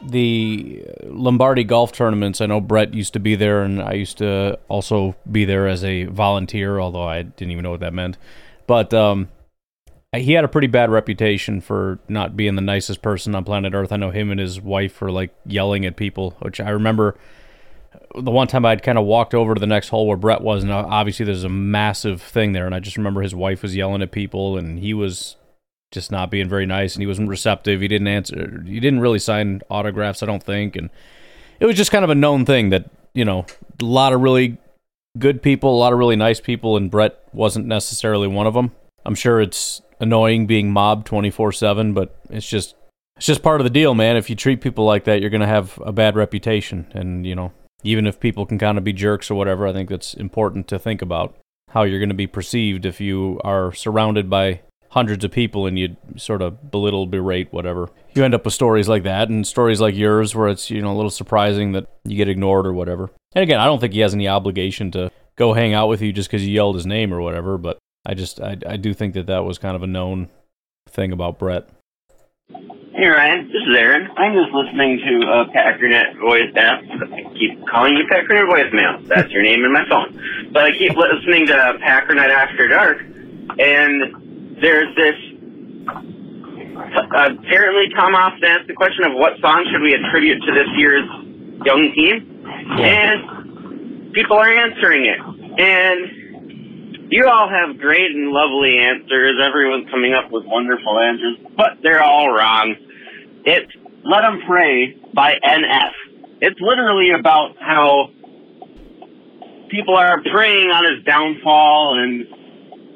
[0.01, 2.41] the Lombardi golf tournaments.
[2.41, 5.83] I know Brett used to be there, and I used to also be there as
[5.83, 8.17] a volunteer, although I didn't even know what that meant.
[8.67, 9.29] But um,
[10.15, 13.91] he had a pretty bad reputation for not being the nicest person on planet Earth.
[13.91, 17.15] I know him and his wife were like yelling at people, which I remember
[18.16, 20.64] the one time I'd kind of walked over to the next hole where Brett was,
[20.64, 23.76] and uh, obviously there's a massive thing there, and I just remember his wife was
[23.76, 25.36] yelling at people, and he was
[25.91, 27.82] just not being very nice, and he wasn't receptive.
[27.82, 28.64] He didn't answer.
[28.66, 30.89] He didn't really sign autographs, I don't think, and
[31.59, 33.45] it was just kind of a known thing that you know
[33.80, 34.57] a lot of really
[35.18, 38.72] good people, a lot of really nice people, and Brett wasn't necessarily one of them.
[39.05, 42.76] I'm sure it's annoying being mobbed 24 seven, but it's just
[43.18, 44.18] it's just part of the deal, man.
[44.18, 47.51] If you treat people like that, you're gonna have a bad reputation, and you know
[47.84, 50.79] even if people can kind of be jerks or whatever, I think that's important to
[50.79, 51.36] think about
[51.69, 55.79] how you're going to be perceived if you are surrounded by hundreds of people and
[55.79, 57.89] you sort of belittle, berate, whatever.
[58.13, 60.91] You end up with stories like that and stories like yours where it's, you know,
[60.91, 63.09] a little surprising that you get ignored or whatever.
[63.34, 66.11] And again, I don't think he has any obligation to go hang out with you
[66.11, 69.13] just because you yelled his name or whatever, but I just, I, I do think
[69.13, 70.27] that that was kind of a known
[70.89, 71.69] thing about Brett.
[72.52, 74.12] Hey Ryan, this is Aaron.
[74.18, 76.52] I'm just listening to uh, Packernet voice.
[76.56, 79.08] I keep calling you Packernet voicemail.
[79.08, 80.52] That's your name in my phone.
[80.52, 82.97] But I keep listening to Packernet After Dark,
[83.58, 85.16] and there's this.
[85.88, 90.68] Uh, apparently, Tom Austin asked the question of what song should we attribute to this
[90.76, 91.08] year's
[91.64, 92.45] young team,
[92.78, 95.20] and people are answering it.
[95.58, 96.20] And
[97.12, 99.36] you all have great and lovely answers.
[99.43, 102.76] Everyone's coming up with wonderful answers, but they're all wrong.
[103.45, 103.72] It's
[104.03, 105.93] Let 'em Pray by NF.
[106.41, 108.09] It's literally about how
[109.70, 112.28] people are preying on his downfall and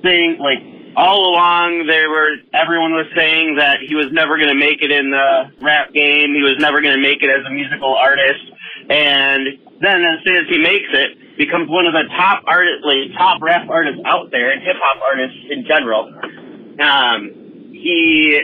[0.01, 0.59] saying, like,
[0.95, 4.91] all along they were, everyone was saying that he was never going to make it
[4.91, 6.33] in the rap game.
[6.33, 8.43] He was never going to make it as a musical artist.
[8.89, 13.11] And then as soon as he makes it, becomes one of the top artist, like,
[13.17, 16.11] top rap artists out there and hip hop artists in general.
[16.79, 18.39] Um, he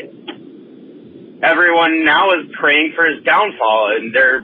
[1.43, 4.43] everyone now is praying for his downfall and they're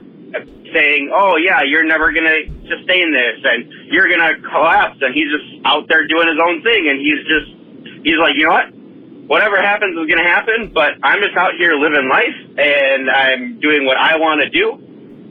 [0.74, 4.98] saying, oh yeah, you're never to sustain this and you're to collapse.
[5.00, 6.88] And he's just out there doing his own thing.
[6.88, 8.74] And he's just, he's like, you know what?
[9.28, 13.84] Whatever happens is to happen, but I'm just out here living life and I'm doing
[13.86, 14.72] what I want to do.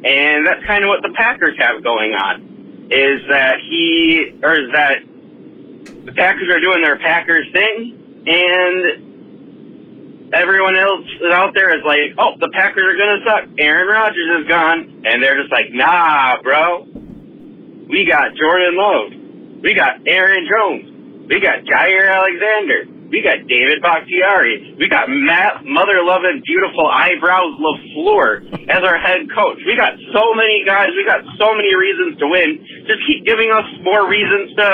[0.06, 2.57] And that's kind of what the Packers have going on
[2.92, 5.00] is that he, or is that
[6.06, 9.08] the Packers are doing their Packers thing and
[10.34, 13.50] everyone else out there is like, oh, the Packers are to suck.
[13.58, 15.04] Aaron Rodgers is gone.
[15.06, 16.84] And they're just like, nah, bro.
[16.84, 19.62] We got Jordan Love.
[19.62, 21.28] We got Aaron Jones.
[21.30, 22.86] We got Jaire Alexander.
[23.08, 24.76] We got David Bakhtiari.
[24.76, 29.64] We got Matt, mother loving, beautiful eyebrows LaFleur as our head coach.
[29.64, 30.92] We got so many guys.
[30.92, 32.60] We got so many reasons to win.
[32.84, 34.68] Just keep giving us more reasons to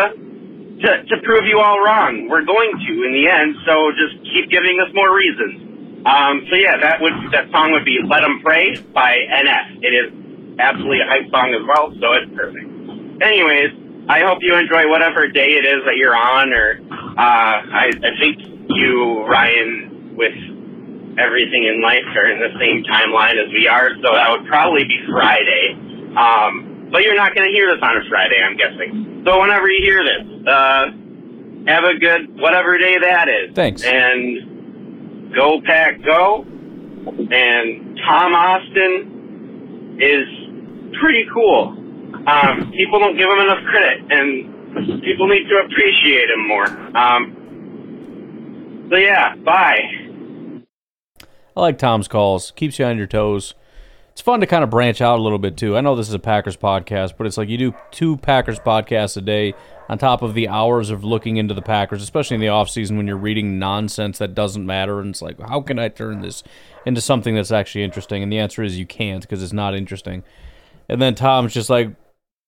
[0.83, 2.27] to, to prove you all wrong.
[2.27, 3.55] We're going to in the end.
[3.69, 6.03] So just keep giving us more reasons.
[6.03, 9.85] Um, so yeah, that would that song would be "Let 'Em Pray" by NF.
[9.85, 10.07] It is
[10.59, 12.67] absolutely a hype song as well, so it's perfect.
[13.21, 13.71] Anyways,
[14.09, 18.19] I hope you enjoy whatever day it is that you're on, or uh, I, I
[18.19, 18.39] think
[18.69, 20.35] you, Ryan, with
[21.17, 24.83] everything in life are in the same timeline as we are, so that would probably
[24.83, 25.77] be Friday.
[26.17, 29.23] Um, but you're not going to hear this on a Friday, I'm guessing.
[29.25, 30.85] So whenever you hear this, uh,
[31.67, 33.55] have a good whatever day that is.
[33.55, 33.83] Thanks.
[33.83, 36.43] And go pack go.
[36.43, 40.27] And Tom Austin is
[40.99, 41.82] pretty cool.
[42.25, 46.67] Um, people don't give him enough credit, and people need to appreciate him more.
[46.97, 49.79] Um, so yeah, bye.
[51.55, 52.51] I like Tom's calls.
[52.51, 53.53] Keeps you on your toes.
[54.11, 55.75] It's fun to kind of branch out a little bit too.
[55.75, 59.17] I know this is a Packers podcast, but it's like you do two Packers podcasts
[59.17, 59.55] a day
[59.89, 62.95] on top of the hours of looking into the Packers, especially in the off season
[62.95, 66.43] when you're reading nonsense that doesn't matter and it's like, how can I turn this
[66.85, 68.21] into something that's actually interesting?
[68.21, 70.23] And the answer is you can't because it's not interesting.
[70.87, 71.89] And then Tom's just like,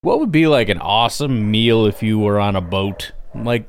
[0.05, 3.11] what would be like an awesome meal if you were on a boat?
[3.33, 3.67] Like,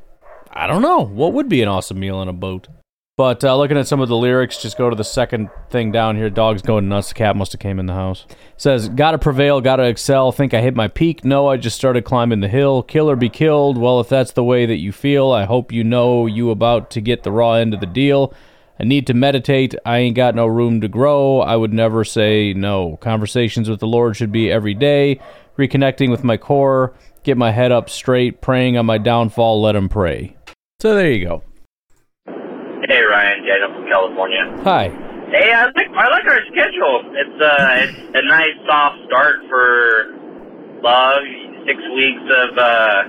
[0.53, 1.01] I don't know.
[1.01, 2.69] What would be an awesome meal on a boat?
[3.17, 6.17] But uh, looking at some of the lyrics, just go to the second thing down
[6.17, 6.29] here.
[6.29, 7.09] Dog's going nuts.
[7.09, 8.27] The cat must have came in the house.
[8.59, 10.31] says, "Gotta prevail, gotta excel.
[10.31, 11.25] Think I hit my peak?
[11.25, 12.83] No, I just started climbing the hill.
[12.83, 13.79] Kill or be killed.
[13.79, 17.01] Well, if that's the way that you feel, I hope you know you about to
[17.01, 18.35] get the raw end of the deal.
[18.79, 19.75] I need to meditate.
[19.87, 21.41] I ain't got no room to grow.
[21.41, 22.99] I would never say no.
[22.99, 25.19] Conversations with the Lord should be every day
[25.57, 26.95] reconnecting with my core,
[27.25, 30.37] get my head up straight, praying on my downfall, let him pray.
[30.81, 31.43] So there you go.
[32.89, 34.63] Hey Ryan, Daniel from California.
[34.63, 34.89] Hi.
[35.33, 37.03] Hey, I like I like our schedule.
[37.19, 40.15] It's uh it's a nice soft start for
[40.83, 41.23] Love.
[41.67, 43.03] Six weeks of uh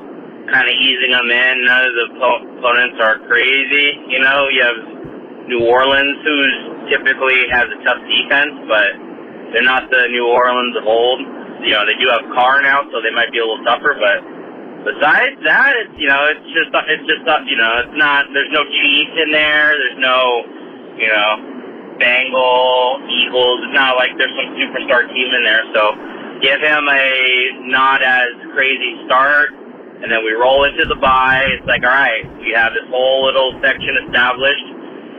[0.49, 1.53] kind of easing them in.
[1.65, 2.05] None of the
[2.57, 4.01] opponents are crazy.
[4.09, 4.79] You know, you have
[5.47, 6.55] New Orleans, who's
[6.89, 8.89] typically has a tough defense, but
[9.53, 11.21] they're not the New Orleans of old
[11.61, 13.97] you know, they do have Carr now, so they might be a little tougher.
[13.97, 14.17] But
[14.85, 18.29] besides that, it's you know, it's just it's just uh, you know, it's not.
[18.33, 19.73] There's no Chiefs in there.
[19.73, 20.19] There's no,
[20.97, 21.29] you know,
[21.97, 23.57] Bengal Eagles.
[23.65, 25.65] It's not like there's some superstar team in there.
[25.73, 25.93] So
[26.41, 27.05] give him a
[27.67, 29.49] not as crazy start,
[30.01, 31.45] and then we roll into the bye.
[31.57, 34.67] It's like, all right, we have this whole little section established.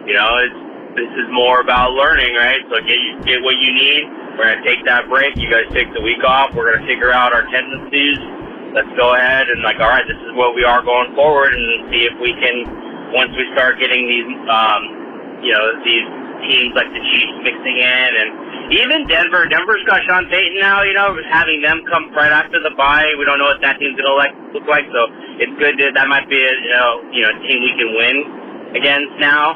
[0.06, 0.67] You know, it's
[0.98, 2.60] this is more about learning, right?
[2.66, 5.34] So get get what you need we're to take that break.
[5.34, 6.54] You guys take the week off.
[6.54, 8.22] We're to figure out our tendencies.
[8.70, 11.90] Let's go ahead and like, all right, this is what we are going forward, and
[11.90, 12.86] see if we can.
[13.10, 16.06] Once we start getting these, um, you know, these
[16.46, 18.30] teams like the Chiefs mixing in, and
[18.78, 19.48] even Denver.
[19.50, 20.86] Denver's got Sean Payton now.
[20.86, 23.98] You know, having them come right after the bye, we don't know what that team's
[23.98, 24.86] to like look like.
[24.94, 25.10] So
[25.42, 28.37] it's good that that might be a you know, you know team we can win
[28.76, 29.54] against now.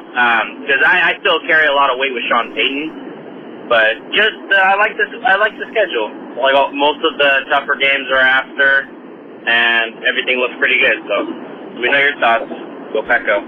[0.64, 3.68] Because um, I, I still carry a lot of weight with Sean Payton.
[3.68, 5.08] But just uh, I like this.
[5.24, 6.12] I like the schedule.
[6.36, 8.88] Like most of the tougher games are after,
[9.46, 10.98] and everything looks pretty good.
[11.08, 11.14] So
[11.74, 12.50] let me know your thoughts.
[12.92, 13.40] Go Pack Go.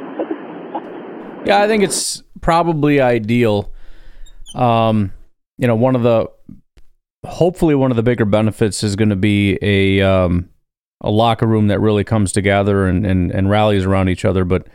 [1.45, 3.73] Yeah, I think it's probably ideal.
[4.55, 5.13] Um,
[5.59, 6.31] you know, one of the
[7.25, 10.49] hopefully one of the bigger benefits is going to be a um,
[11.01, 14.45] a locker room that really comes together and, and, and rallies around each other.
[14.45, 14.67] But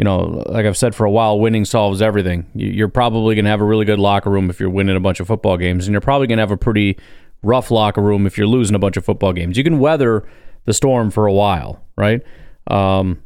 [0.00, 2.46] you know, like I've said for a while, winning solves everything.
[2.54, 5.20] You're probably going to have a really good locker room if you're winning a bunch
[5.20, 6.96] of football games, and you're probably going to have a pretty
[7.42, 9.58] rough locker room if you're losing a bunch of football games.
[9.58, 10.26] You can weather
[10.64, 12.22] the storm for a while, right?
[12.68, 13.22] Um,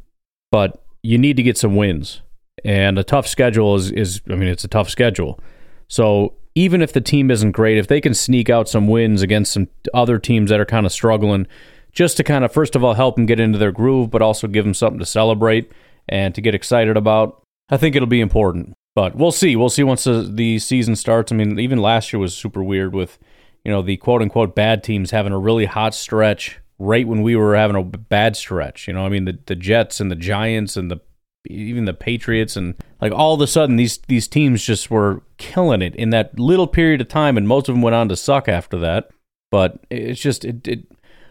[0.50, 2.22] but you need to get some wins,
[2.64, 5.38] and a tough schedule is, is I mean, it's a tough schedule.
[5.86, 9.52] So even if the team isn't great, if they can sneak out some wins against
[9.52, 11.46] some other teams that are kind of struggling,
[11.92, 14.48] just to kind of first of all help them get into their groove, but also
[14.48, 15.70] give them something to celebrate
[16.08, 17.42] and to get excited about.
[17.70, 19.56] I think it'll be important, but we'll see.
[19.56, 21.32] We'll see once the, the season starts.
[21.32, 23.18] I mean, even last year was super weird with,
[23.64, 27.36] you know, the quote unquote bad teams having a really hot stretch right when we
[27.36, 28.86] were having a bad stretch.
[28.86, 31.00] You know, I mean, the, the Jets and the Giants and the
[31.46, 35.82] even the Patriots and like all of a sudden these these teams just were killing
[35.82, 38.48] it in that little period of time, and most of them went on to suck
[38.48, 39.10] after that.
[39.50, 40.86] But it's just it, it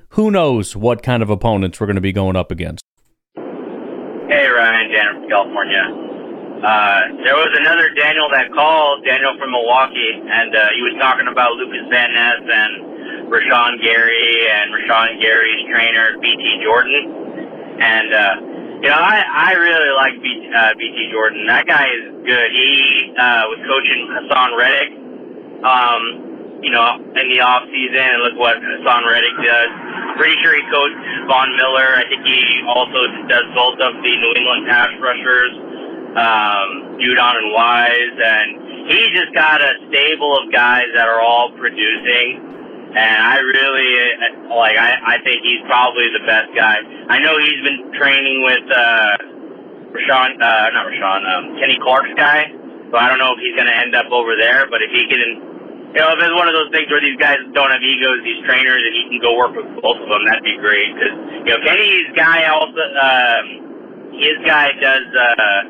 [0.10, 2.84] who knows what kind of opponents we're going to be going up against.
[4.94, 5.84] Daniel from California.
[6.64, 11.28] Uh, there was another Daniel that called, Daniel from Milwaukee, and uh, he was talking
[11.28, 12.72] about Lucas Van Ness and
[13.28, 17.04] Rashan Gary and Rashan Gary's trainer, BT Jordan.
[17.84, 18.36] And uh,
[18.84, 21.48] You know, I I really like B, uh, BT Jordan.
[21.48, 22.50] That guy is good.
[22.52, 24.91] He uh, was coaching Haason Reddick,
[25.68, 26.02] um,
[26.64, 29.72] you know, in the off season, and look what Haason Reddick does.
[30.16, 30.97] Pretty sure he coached
[31.28, 31.99] Von Miller.
[31.99, 32.39] I think he
[32.72, 35.53] also does both of the New England pass rushers,
[36.16, 38.47] um, Judon and Wise, and
[38.88, 42.53] he's just got a stable of guys that are all producing.
[42.93, 44.78] And I really uh, like.
[44.78, 46.78] I, I think he's probably the best guy.
[47.09, 49.18] I know he's been training with uh,
[49.97, 52.53] Rashan, uh, not Rashan, um, Kenny Clark's guy.
[52.93, 54.70] So I don't know if he's going to end up over there.
[54.70, 55.53] But if he can,
[55.94, 58.41] you know, if it's one of those things where these guys don't have egos, these
[58.50, 60.89] trainers, and he can go work with both of them, that'd be great.
[60.89, 61.14] Because
[61.46, 63.46] you know, Kenny's guy also, um,
[64.18, 65.62] his guy does uh,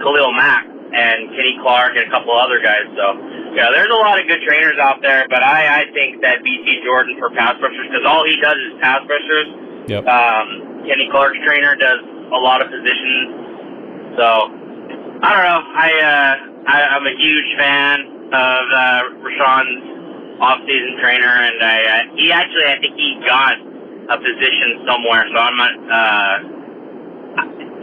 [0.00, 2.88] Khalil Mack and Kenny Clark and a couple other guys.
[2.96, 3.04] So,
[3.52, 6.80] yeah, there's a lot of good trainers out there, but I, I think that BT
[6.80, 9.48] Jordan for pass rushers, because all he does is pass rushers.
[9.92, 10.00] Yep.
[10.08, 12.00] Um, Kenny Clark's trainer does
[12.32, 14.16] a lot of positions.
[14.16, 14.26] So,
[15.20, 15.60] I don't know.
[15.76, 16.32] I, uh,
[16.72, 22.66] I I'm a huge fan of uh, Rashan's off-season trainer, and I, uh, he actually,
[22.68, 23.56] I think he got
[24.10, 25.24] a position somewhere.
[25.32, 25.74] So I'm not.
[25.88, 26.36] Uh,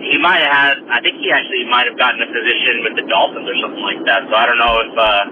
[0.04, 0.78] he might have.
[0.92, 4.02] I think he actually might have gotten a position with the Dolphins or something like
[4.06, 4.28] that.
[4.28, 5.24] So I don't know if uh,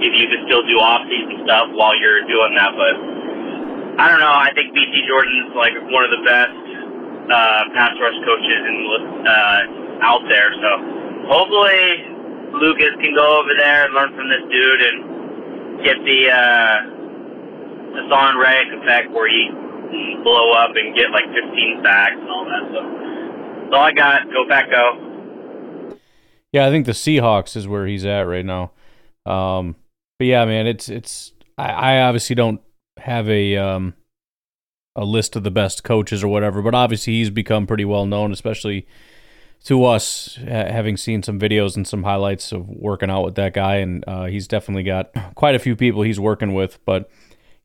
[0.00, 2.94] if you could still do off-season stuff while you're doing that, but
[4.00, 4.34] I don't know.
[4.34, 6.56] I think BT Jordan's like one of the best
[7.30, 8.76] uh, pass rush coaches in,
[9.22, 10.50] uh, out there.
[10.58, 10.70] So
[11.30, 12.13] hopefully
[12.60, 16.76] Lucas can go over there and learn from this dude and get the uh,
[17.94, 19.50] Haason Reddick effect where he
[20.22, 22.64] blow up and get like 15 sacks and all that.
[22.72, 22.80] So
[23.62, 24.22] that's all I got.
[24.32, 25.98] Go back, go.
[26.52, 28.72] Yeah, I think the Seahawks is where he's at right now.
[29.26, 29.76] Um,
[30.18, 31.32] but yeah, man, it's it's.
[31.58, 32.60] I, I obviously don't
[32.98, 33.94] have a um
[34.96, 38.32] a list of the best coaches or whatever, but obviously he's become pretty well known,
[38.32, 38.86] especially
[39.64, 43.54] to us, ha- having seen some videos and some highlights of working out with that
[43.54, 46.78] guy, and uh, he's definitely got quite a few people he's working with.
[46.84, 47.10] But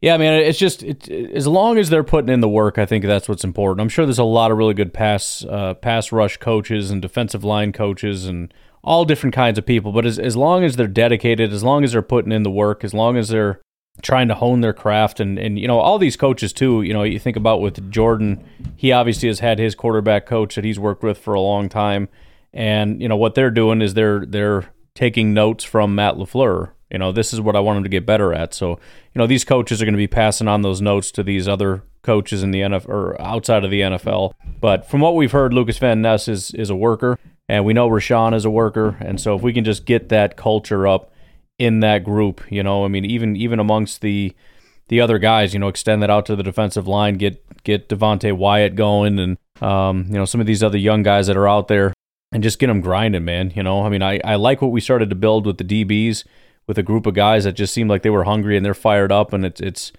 [0.02, 3.04] yeah, man, it's just it, as long as they're putting in the work, I think
[3.06, 3.82] that's what's important.
[3.82, 7.44] I'm sure there's a lot of really good pass uh, pass rush coaches and defensive
[7.44, 9.92] line coaches and all different kinds of people.
[9.92, 12.86] But as as long as they're dedicated, as long as they're putting in the work,
[12.86, 13.60] as long as they're
[14.02, 15.20] trying to hone their craft.
[15.20, 18.44] And and you know all these coaches too you know you think about with Jordan
[18.76, 22.10] he obviously has had his quarterback coach that he's worked with for a long time.
[22.54, 26.72] And you know what they're doing is they're they're taking notes from Matt LaFleur.
[26.92, 28.54] You know this is what I want him to get better at.
[28.54, 31.48] So you know these coaches are going to be passing on those notes to these
[31.48, 35.54] other coaches in the NFL or outside of the NFL but from what we've heard
[35.54, 37.18] Lucas Van Ness is is a worker.
[37.48, 38.98] And we know Rashan is a worker.
[39.00, 41.12] And so if we can just get that culture up
[41.60, 42.42] in that group.
[42.50, 44.34] You know, I mean, even even amongst the
[44.88, 48.36] the other guys, you know, extend that out to the defensive line, get get Devonte
[48.36, 51.68] Wyatt going, and um, you know, some of these other young guys that are out
[51.68, 51.94] there,
[52.32, 53.52] and just get them grinding, man.
[53.56, 56.24] You know, I mean, I I like what we started to build with the DBs,
[56.68, 59.12] with a group of guys that just seemed like they were hungry and they're fired
[59.12, 59.92] up, and it's it's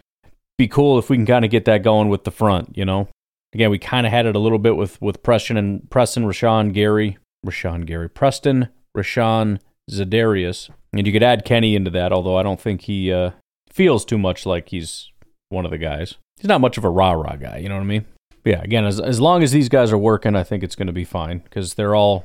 [0.58, 2.76] be cool if we can kind of get that going with the front.
[2.76, 3.08] You know,
[3.52, 6.72] again, we kind of had it a little bit with with Preston and Preston, Rashan,
[6.72, 12.42] Gary, Rashan, Gary, Preston, Rashan, Zadarius, and you could add Kenny into that, although I
[12.42, 13.30] don't think he uh,
[13.70, 15.10] feels too much like he's
[15.48, 16.16] one of the guys.
[16.38, 18.06] He's not much of a rah rah guy, you know what I mean?
[18.42, 20.86] But yeah, again, as as long as these guys are working, I think it's going
[20.86, 22.24] to be fine because they're all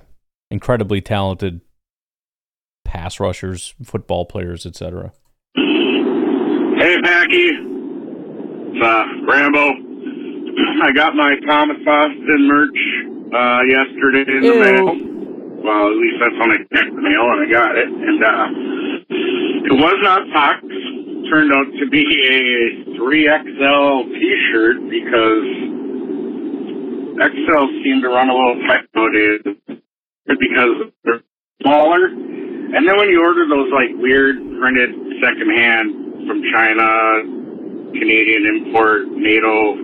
[0.49, 1.61] incredibly talented
[2.85, 5.11] pass rushers, football players, etc.
[5.55, 7.49] Hey, Packy.
[8.77, 9.71] It's uh, Rambo.
[10.83, 12.77] I got my Thomas Austin merch
[13.33, 15.14] uh, yesterday in the mail.
[15.65, 17.89] Well, at least that's when I checked the mail and I got it.
[17.89, 18.45] And uh,
[19.65, 20.61] it was not Fox.
[21.25, 25.45] Turned out to be a 3XL T-shirt because
[27.17, 29.41] XL seem to run a little tight nowadays
[30.27, 31.23] because they're
[31.63, 32.13] smaller.
[32.13, 37.25] And then when you order those like weird printed secondhand from China,
[37.89, 39.81] Canadian import, NATO,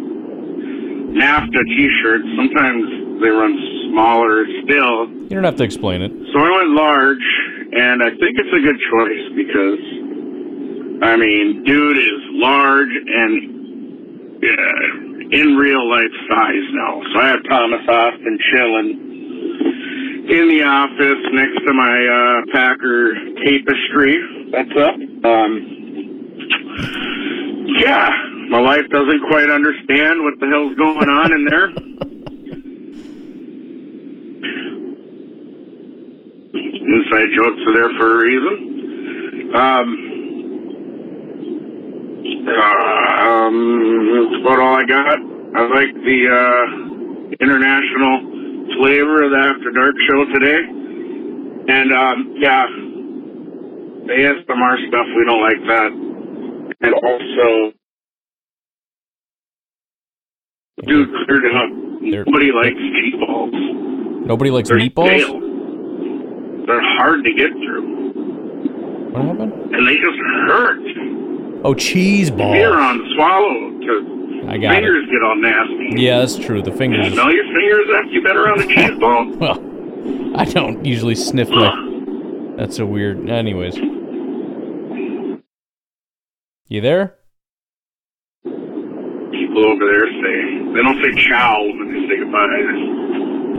[1.18, 3.54] NAFTA T-shirts, sometimes they run
[3.92, 5.10] smaller still.
[5.10, 6.12] You don't have to explain it.
[6.34, 7.26] So I went large,
[7.72, 9.80] and I think it's a good choice because,
[11.04, 13.62] I mean, dude is large and
[14.44, 17.02] uh, in real life size now.
[17.14, 19.12] So I have Thomas Austin chilling
[20.30, 23.14] in the office next to my uh, Packer
[23.46, 24.50] tapestry.
[24.52, 24.96] That's up.
[25.26, 25.52] Um,
[27.78, 28.10] yeah,
[28.50, 31.72] my wife doesn't quite understand what the hell's going on in there.
[36.54, 39.56] Inside jokes are there for a reason.
[39.56, 39.88] Um,
[42.48, 43.56] uh, um,
[44.32, 45.18] that's about all I got.
[45.56, 46.66] I like the uh,
[47.40, 48.16] international
[48.78, 50.62] flavor of the After Dark show today.
[51.68, 52.66] And um, yeah,
[54.08, 55.92] the ASMR stuff we don't like that.
[56.82, 57.74] And also,
[60.88, 61.70] dude cleared it up.
[62.02, 63.91] Nobody likes meatballs.
[64.26, 65.22] Nobody likes They're meatballs.
[65.22, 65.40] stale.
[66.68, 69.12] They're hard to get through.
[69.12, 69.54] What happened?
[69.76, 70.18] And they just
[70.48, 70.80] hurt.
[71.66, 72.82] Oh, cheese Beer balls.
[72.82, 74.78] on swallow to I got it.
[74.78, 76.02] fingers get all nasty.
[76.02, 76.62] Yeah, that's true.
[76.62, 77.12] The fingers.
[77.14, 79.28] Smell your fingers after you've been around a cheese ball.
[79.38, 79.60] well,
[80.36, 81.76] I don't usually sniff my.
[82.58, 83.30] That's a weird.
[83.30, 83.76] Anyways.
[86.68, 87.16] You there?
[88.44, 92.48] People over there say they don't say ciao when they say goodbye.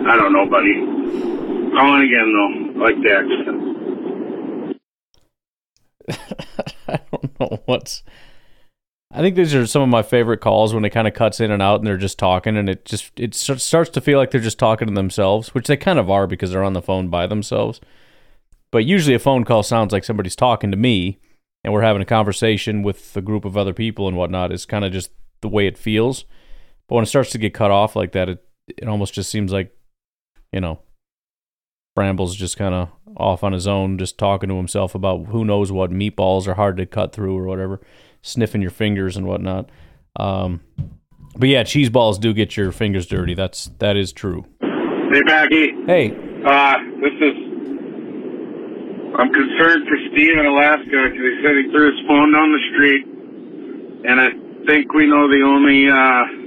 [0.07, 0.75] I don't know, buddy.
[1.75, 2.85] Calling again though.
[2.85, 3.73] I like the accent.
[6.89, 8.03] I don't know what's.
[9.15, 11.51] I think these are some of my favorite calls when it kind of cuts in
[11.51, 14.41] and out and they're just talking and it just it starts to feel like they're
[14.41, 17.27] just talking to themselves, which they kind of are because they're on the phone by
[17.27, 17.81] themselves.
[18.71, 21.19] But usually a phone call sounds like somebody's talking to me
[21.63, 24.51] and we're having a conversation with a group of other people and whatnot.
[24.51, 25.11] It's kind of just
[25.43, 26.25] the way it feels.
[26.89, 29.53] But when it starts to get cut off like that, it it almost just seems
[29.53, 29.77] like,
[30.53, 30.81] you know,
[31.95, 35.71] Bramble's just kind of off on his own, just talking to himself about who knows
[35.71, 37.81] what meatballs are hard to cut through or whatever,
[38.23, 39.71] sniffing your fingers and whatnot.
[40.17, 40.61] Um,
[41.37, 43.35] but yeah, cheese balls do get your fingers dirty.
[43.35, 44.47] That's that is true.
[44.61, 45.73] Hey, Packy.
[45.87, 46.11] Hey.
[46.45, 47.37] Uh, this is.
[49.19, 52.63] I'm concerned for Steve in Alaska because he said he threw his phone down the
[52.73, 53.05] street,
[54.09, 54.31] and I
[54.67, 56.42] think we know the only uh,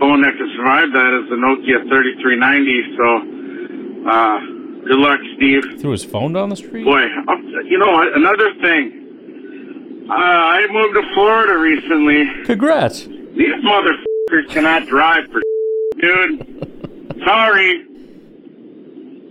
[0.00, 2.96] phone that can survive that is the Nokia 3390.
[2.96, 3.06] So,
[4.10, 4.38] uh,
[4.86, 5.80] good luck, Steve.
[5.80, 6.84] Threw his phone down the street.
[6.84, 7.02] Boy,
[7.64, 8.14] you know what?
[8.16, 10.06] Another thing.
[10.08, 12.44] Uh, I moved to Florida recently.
[12.44, 13.04] Congrats.
[13.06, 15.40] These motherfuckers cannot drive for
[16.00, 17.18] dude.
[17.26, 17.84] Sorry.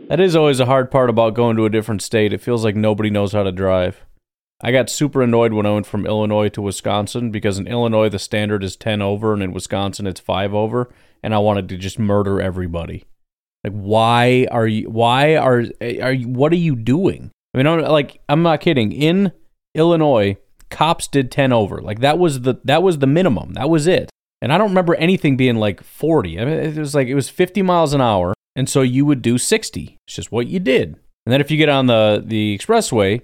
[0.09, 2.33] That is always a hard part about going to a different state.
[2.33, 4.03] It feels like nobody knows how to drive.
[4.61, 8.19] I got super annoyed when I went from Illinois to Wisconsin because in Illinois the
[8.19, 10.89] standard is 10 over and in Wisconsin it's 5 over
[11.21, 13.03] and I wanted to just murder everybody.
[13.63, 17.31] Like why are you why are are you what are you doing?
[17.53, 18.91] I mean I'm like I'm not kidding.
[18.91, 19.33] In
[19.73, 20.37] Illinois,
[20.69, 21.81] cops did 10 over.
[21.81, 23.53] Like that was the that was the minimum.
[23.53, 24.09] That was it.
[24.41, 26.39] And I don't remember anything being like 40.
[26.39, 29.21] I mean it was like it was 50 miles an hour and so you would
[29.21, 29.97] do 60.
[30.07, 30.95] It's just what you did.
[31.25, 33.21] And then if you get on the the expressway,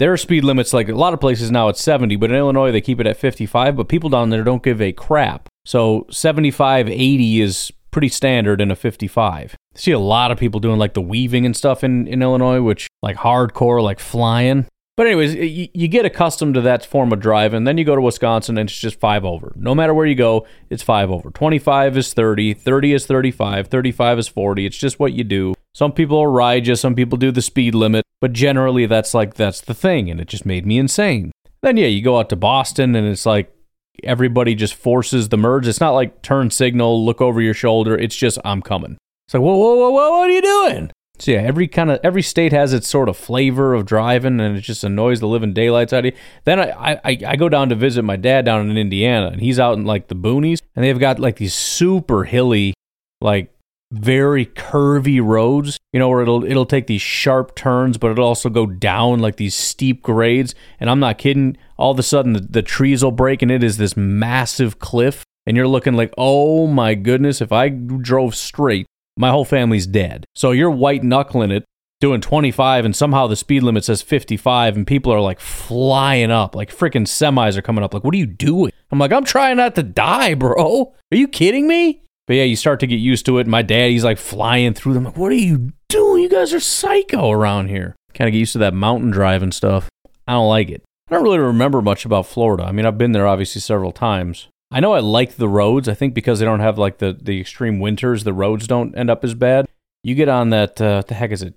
[0.00, 2.72] there are speed limits like a lot of places now it's 70, but in Illinois
[2.72, 5.46] they keep it at 55, but people down there don't give a crap.
[5.66, 9.54] So 75, 80 is pretty standard in a 55.
[9.74, 12.62] I see a lot of people doing like the weaving and stuff in, in Illinois,
[12.62, 14.66] which like hardcore, like flying.
[14.96, 17.64] But anyways, you, you get accustomed to that form of driving.
[17.64, 19.52] Then you go to Wisconsin and it's just five over.
[19.54, 21.30] No matter where you go, it's five over.
[21.30, 24.64] 25 is 30, 30 is 35, 35 is 40.
[24.64, 25.54] It's just what you do.
[25.74, 29.60] Some people ride you, some people do the speed limit, but generally that's like that's
[29.60, 31.32] the thing, and it just made me insane.
[31.62, 33.54] Then yeah, you go out to Boston and it's like
[34.02, 35.68] everybody just forces the merge.
[35.68, 37.96] It's not like turn signal, look over your shoulder.
[37.96, 38.96] It's just I'm coming.
[39.26, 40.90] It's like whoa, whoa, whoa, whoa, what are you doing?
[41.18, 44.56] So yeah, every kind of every state has its sort of flavor of driving, and
[44.56, 46.20] it just annoys the living daylights out of you.
[46.44, 49.60] Then I, I I go down to visit my dad down in Indiana, and he's
[49.60, 52.72] out in like the boonies, and they've got like these super hilly,
[53.20, 53.52] like
[53.92, 55.78] very curvy roads.
[55.92, 59.36] You know where it'll it'll take these sharp turns, but it'll also go down like
[59.36, 60.54] these steep grades.
[60.78, 61.56] And I'm not kidding.
[61.76, 65.24] All of a sudden, the, the trees will break, and it is this massive cliff,
[65.46, 68.86] and you're looking like, oh my goodness, if I drove straight
[69.20, 70.24] my whole family's dead.
[70.34, 71.64] So you're white knuckling it,
[72.00, 76.54] doing 25, and somehow the speed limit says 55, and people are like flying up,
[76.54, 77.92] like freaking semis are coming up.
[77.92, 78.72] Like, what are you doing?
[78.90, 80.94] I'm like, I'm trying not to die, bro.
[81.12, 82.02] Are you kidding me?
[82.30, 83.48] But yeah, you start to get used to it.
[83.48, 85.02] My dad, he's like flying through them.
[85.02, 86.22] Like, what are you doing?
[86.22, 87.96] You guys are psycho around here.
[88.14, 89.88] Kind of get used to that mountain driving stuff.
[90.28, 90.84] I don't like it.
[91.08, 92.62] I don't really remember much about Florida.
[92.62, 94.46] I mean, I've been there obviously several times.
[94.70, 95.88] I know I like the roads.
[95.88, 99.10] I think because they don't have like the, the extreme winters, the roads don't end
[99.10, 99.66] up as bad.
[100.04, 101.54] You get on that, uh, what the heck is it?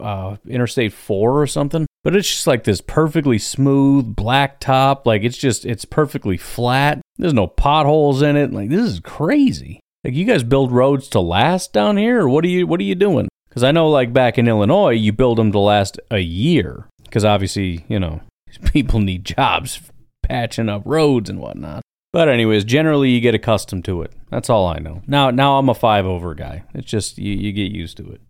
[0.00, 1.86] Uh, Interstate 4 or something.
[2.02, 5.06] But it's just like this perfectly smooth black top.
[5.06, 7.02] Like it's just, it's perfectly flat.
[7.18, 8.54] There's no potholes in it.
[8.54, 9.82] Like this is crazy.
[10.04, 12.84] Like you guys build roads to last down here or what are you, what are
[12.84, 13.28] you doing?
[13.48, 16.86] Because I know like back in Illinois, you build them to last a year.
[17.02, 18.20] Because obviously, you know,
[18.72, 19.80] people need jobs
[20.22, 21.82] patching up roads and whatnot.
[22.12, 24.12] But anyways, generally you get accustomed to it.
[24.30, 25.02] That's all I know.
[25.06, 26.64] Now now I'm a five over guy.
[26.74, 28.20] It's just you, you get used to it.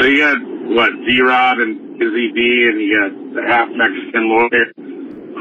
[0.00, 4.28] So you got what Z Rod and Busy B, and you got the half Mexican
[4.28, 4.66] lawyer.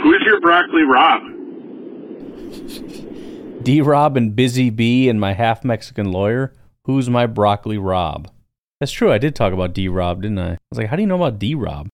[0.01, 1.21] Who's your broccoli Rob?
[3.66, 6.53] D Rob and Busy B and my half Mexican lawyer.
[6.86, 8.30] Who's my broccoli Rob?
[8.80, 9.11] That's true.
[9.11, 10.51] I did talk about D Rob, didn't I?
[10.51, 11.88] I was like, how do you know about D Rob?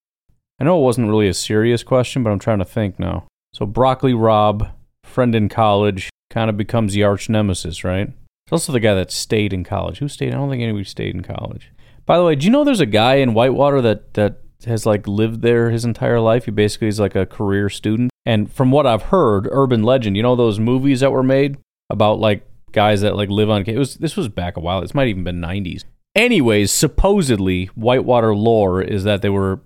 [0.60, 3.26] I know it wasn't really a serious question, but I'm trying to think now.
[3.54, 4.68] So broccoli Rob,
[5.06, 8.08] friend in college, kind of becomes the arch nemesis, right?
[8.08, 10.00] He's also the guy that stayed in college.
[10.00, 10.34] Who stayed?
[10.34, 11.72] I don't think anybody stayed in college.
[12.06, 15.08] By the way, do you know there's a guy in Whitewater that that has like
[15.08, 16.46] lived there his entire life?
[16.46, 18.11] He basically is like a career student.
[18.26, 21.58] And from what I've heard, urban legend, you know those movies that were made
[21.90, 24.82] about like guys that like live on it was this was back a while.
[24.82, 25.84] This might even been 90s.
[26.16, 29.62] Anyways, supposedly Whitewater lore is that they were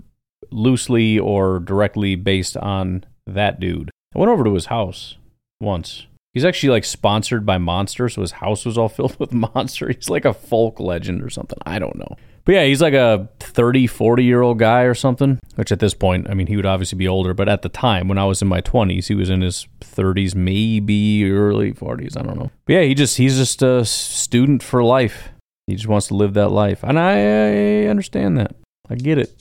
[0.51, 3.89] loosely or directly based on that dude.
[4.15, 5.17] I went over to his house
[5.59, 6.07] once.
[6.35, 9.87] He's actually like sponsored by Monster, so his house was all filled with Monster.
[9.91, 11.57] He's like a folk legend or something.
[11.65, 12.17] I don't know.
[12.43, 15.93] But yeah, he's like a 30, 40 year old guy or something, which at this
[15.93, 18.41] point, I mean, he would obviously be older, but at the time when I was
[18.41, 22.19] in my 20s, he was in his 30s, maybe early 40s.
[22.19, 22.51] I don't know.
[22.65, 25.29] But yeah, he just, he's just a student for life.
[25.67, 26.83] He just wants to live that life.
[26.83, 28.55] And I, I understand that.
[28.89, 29.33] I get it.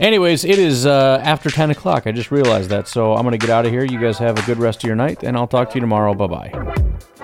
[0.00, 2.06] Anyways, it is uh, after 10 o'clock.
[2.06, 2.88] I just realized that.
[2.88, 3.84] So I'm going to get out of here.
[3.84, 6.14] You guys have a good rest of your night, and I'll talk to you tomorrow.
[6.14, 7.23] Bye bye.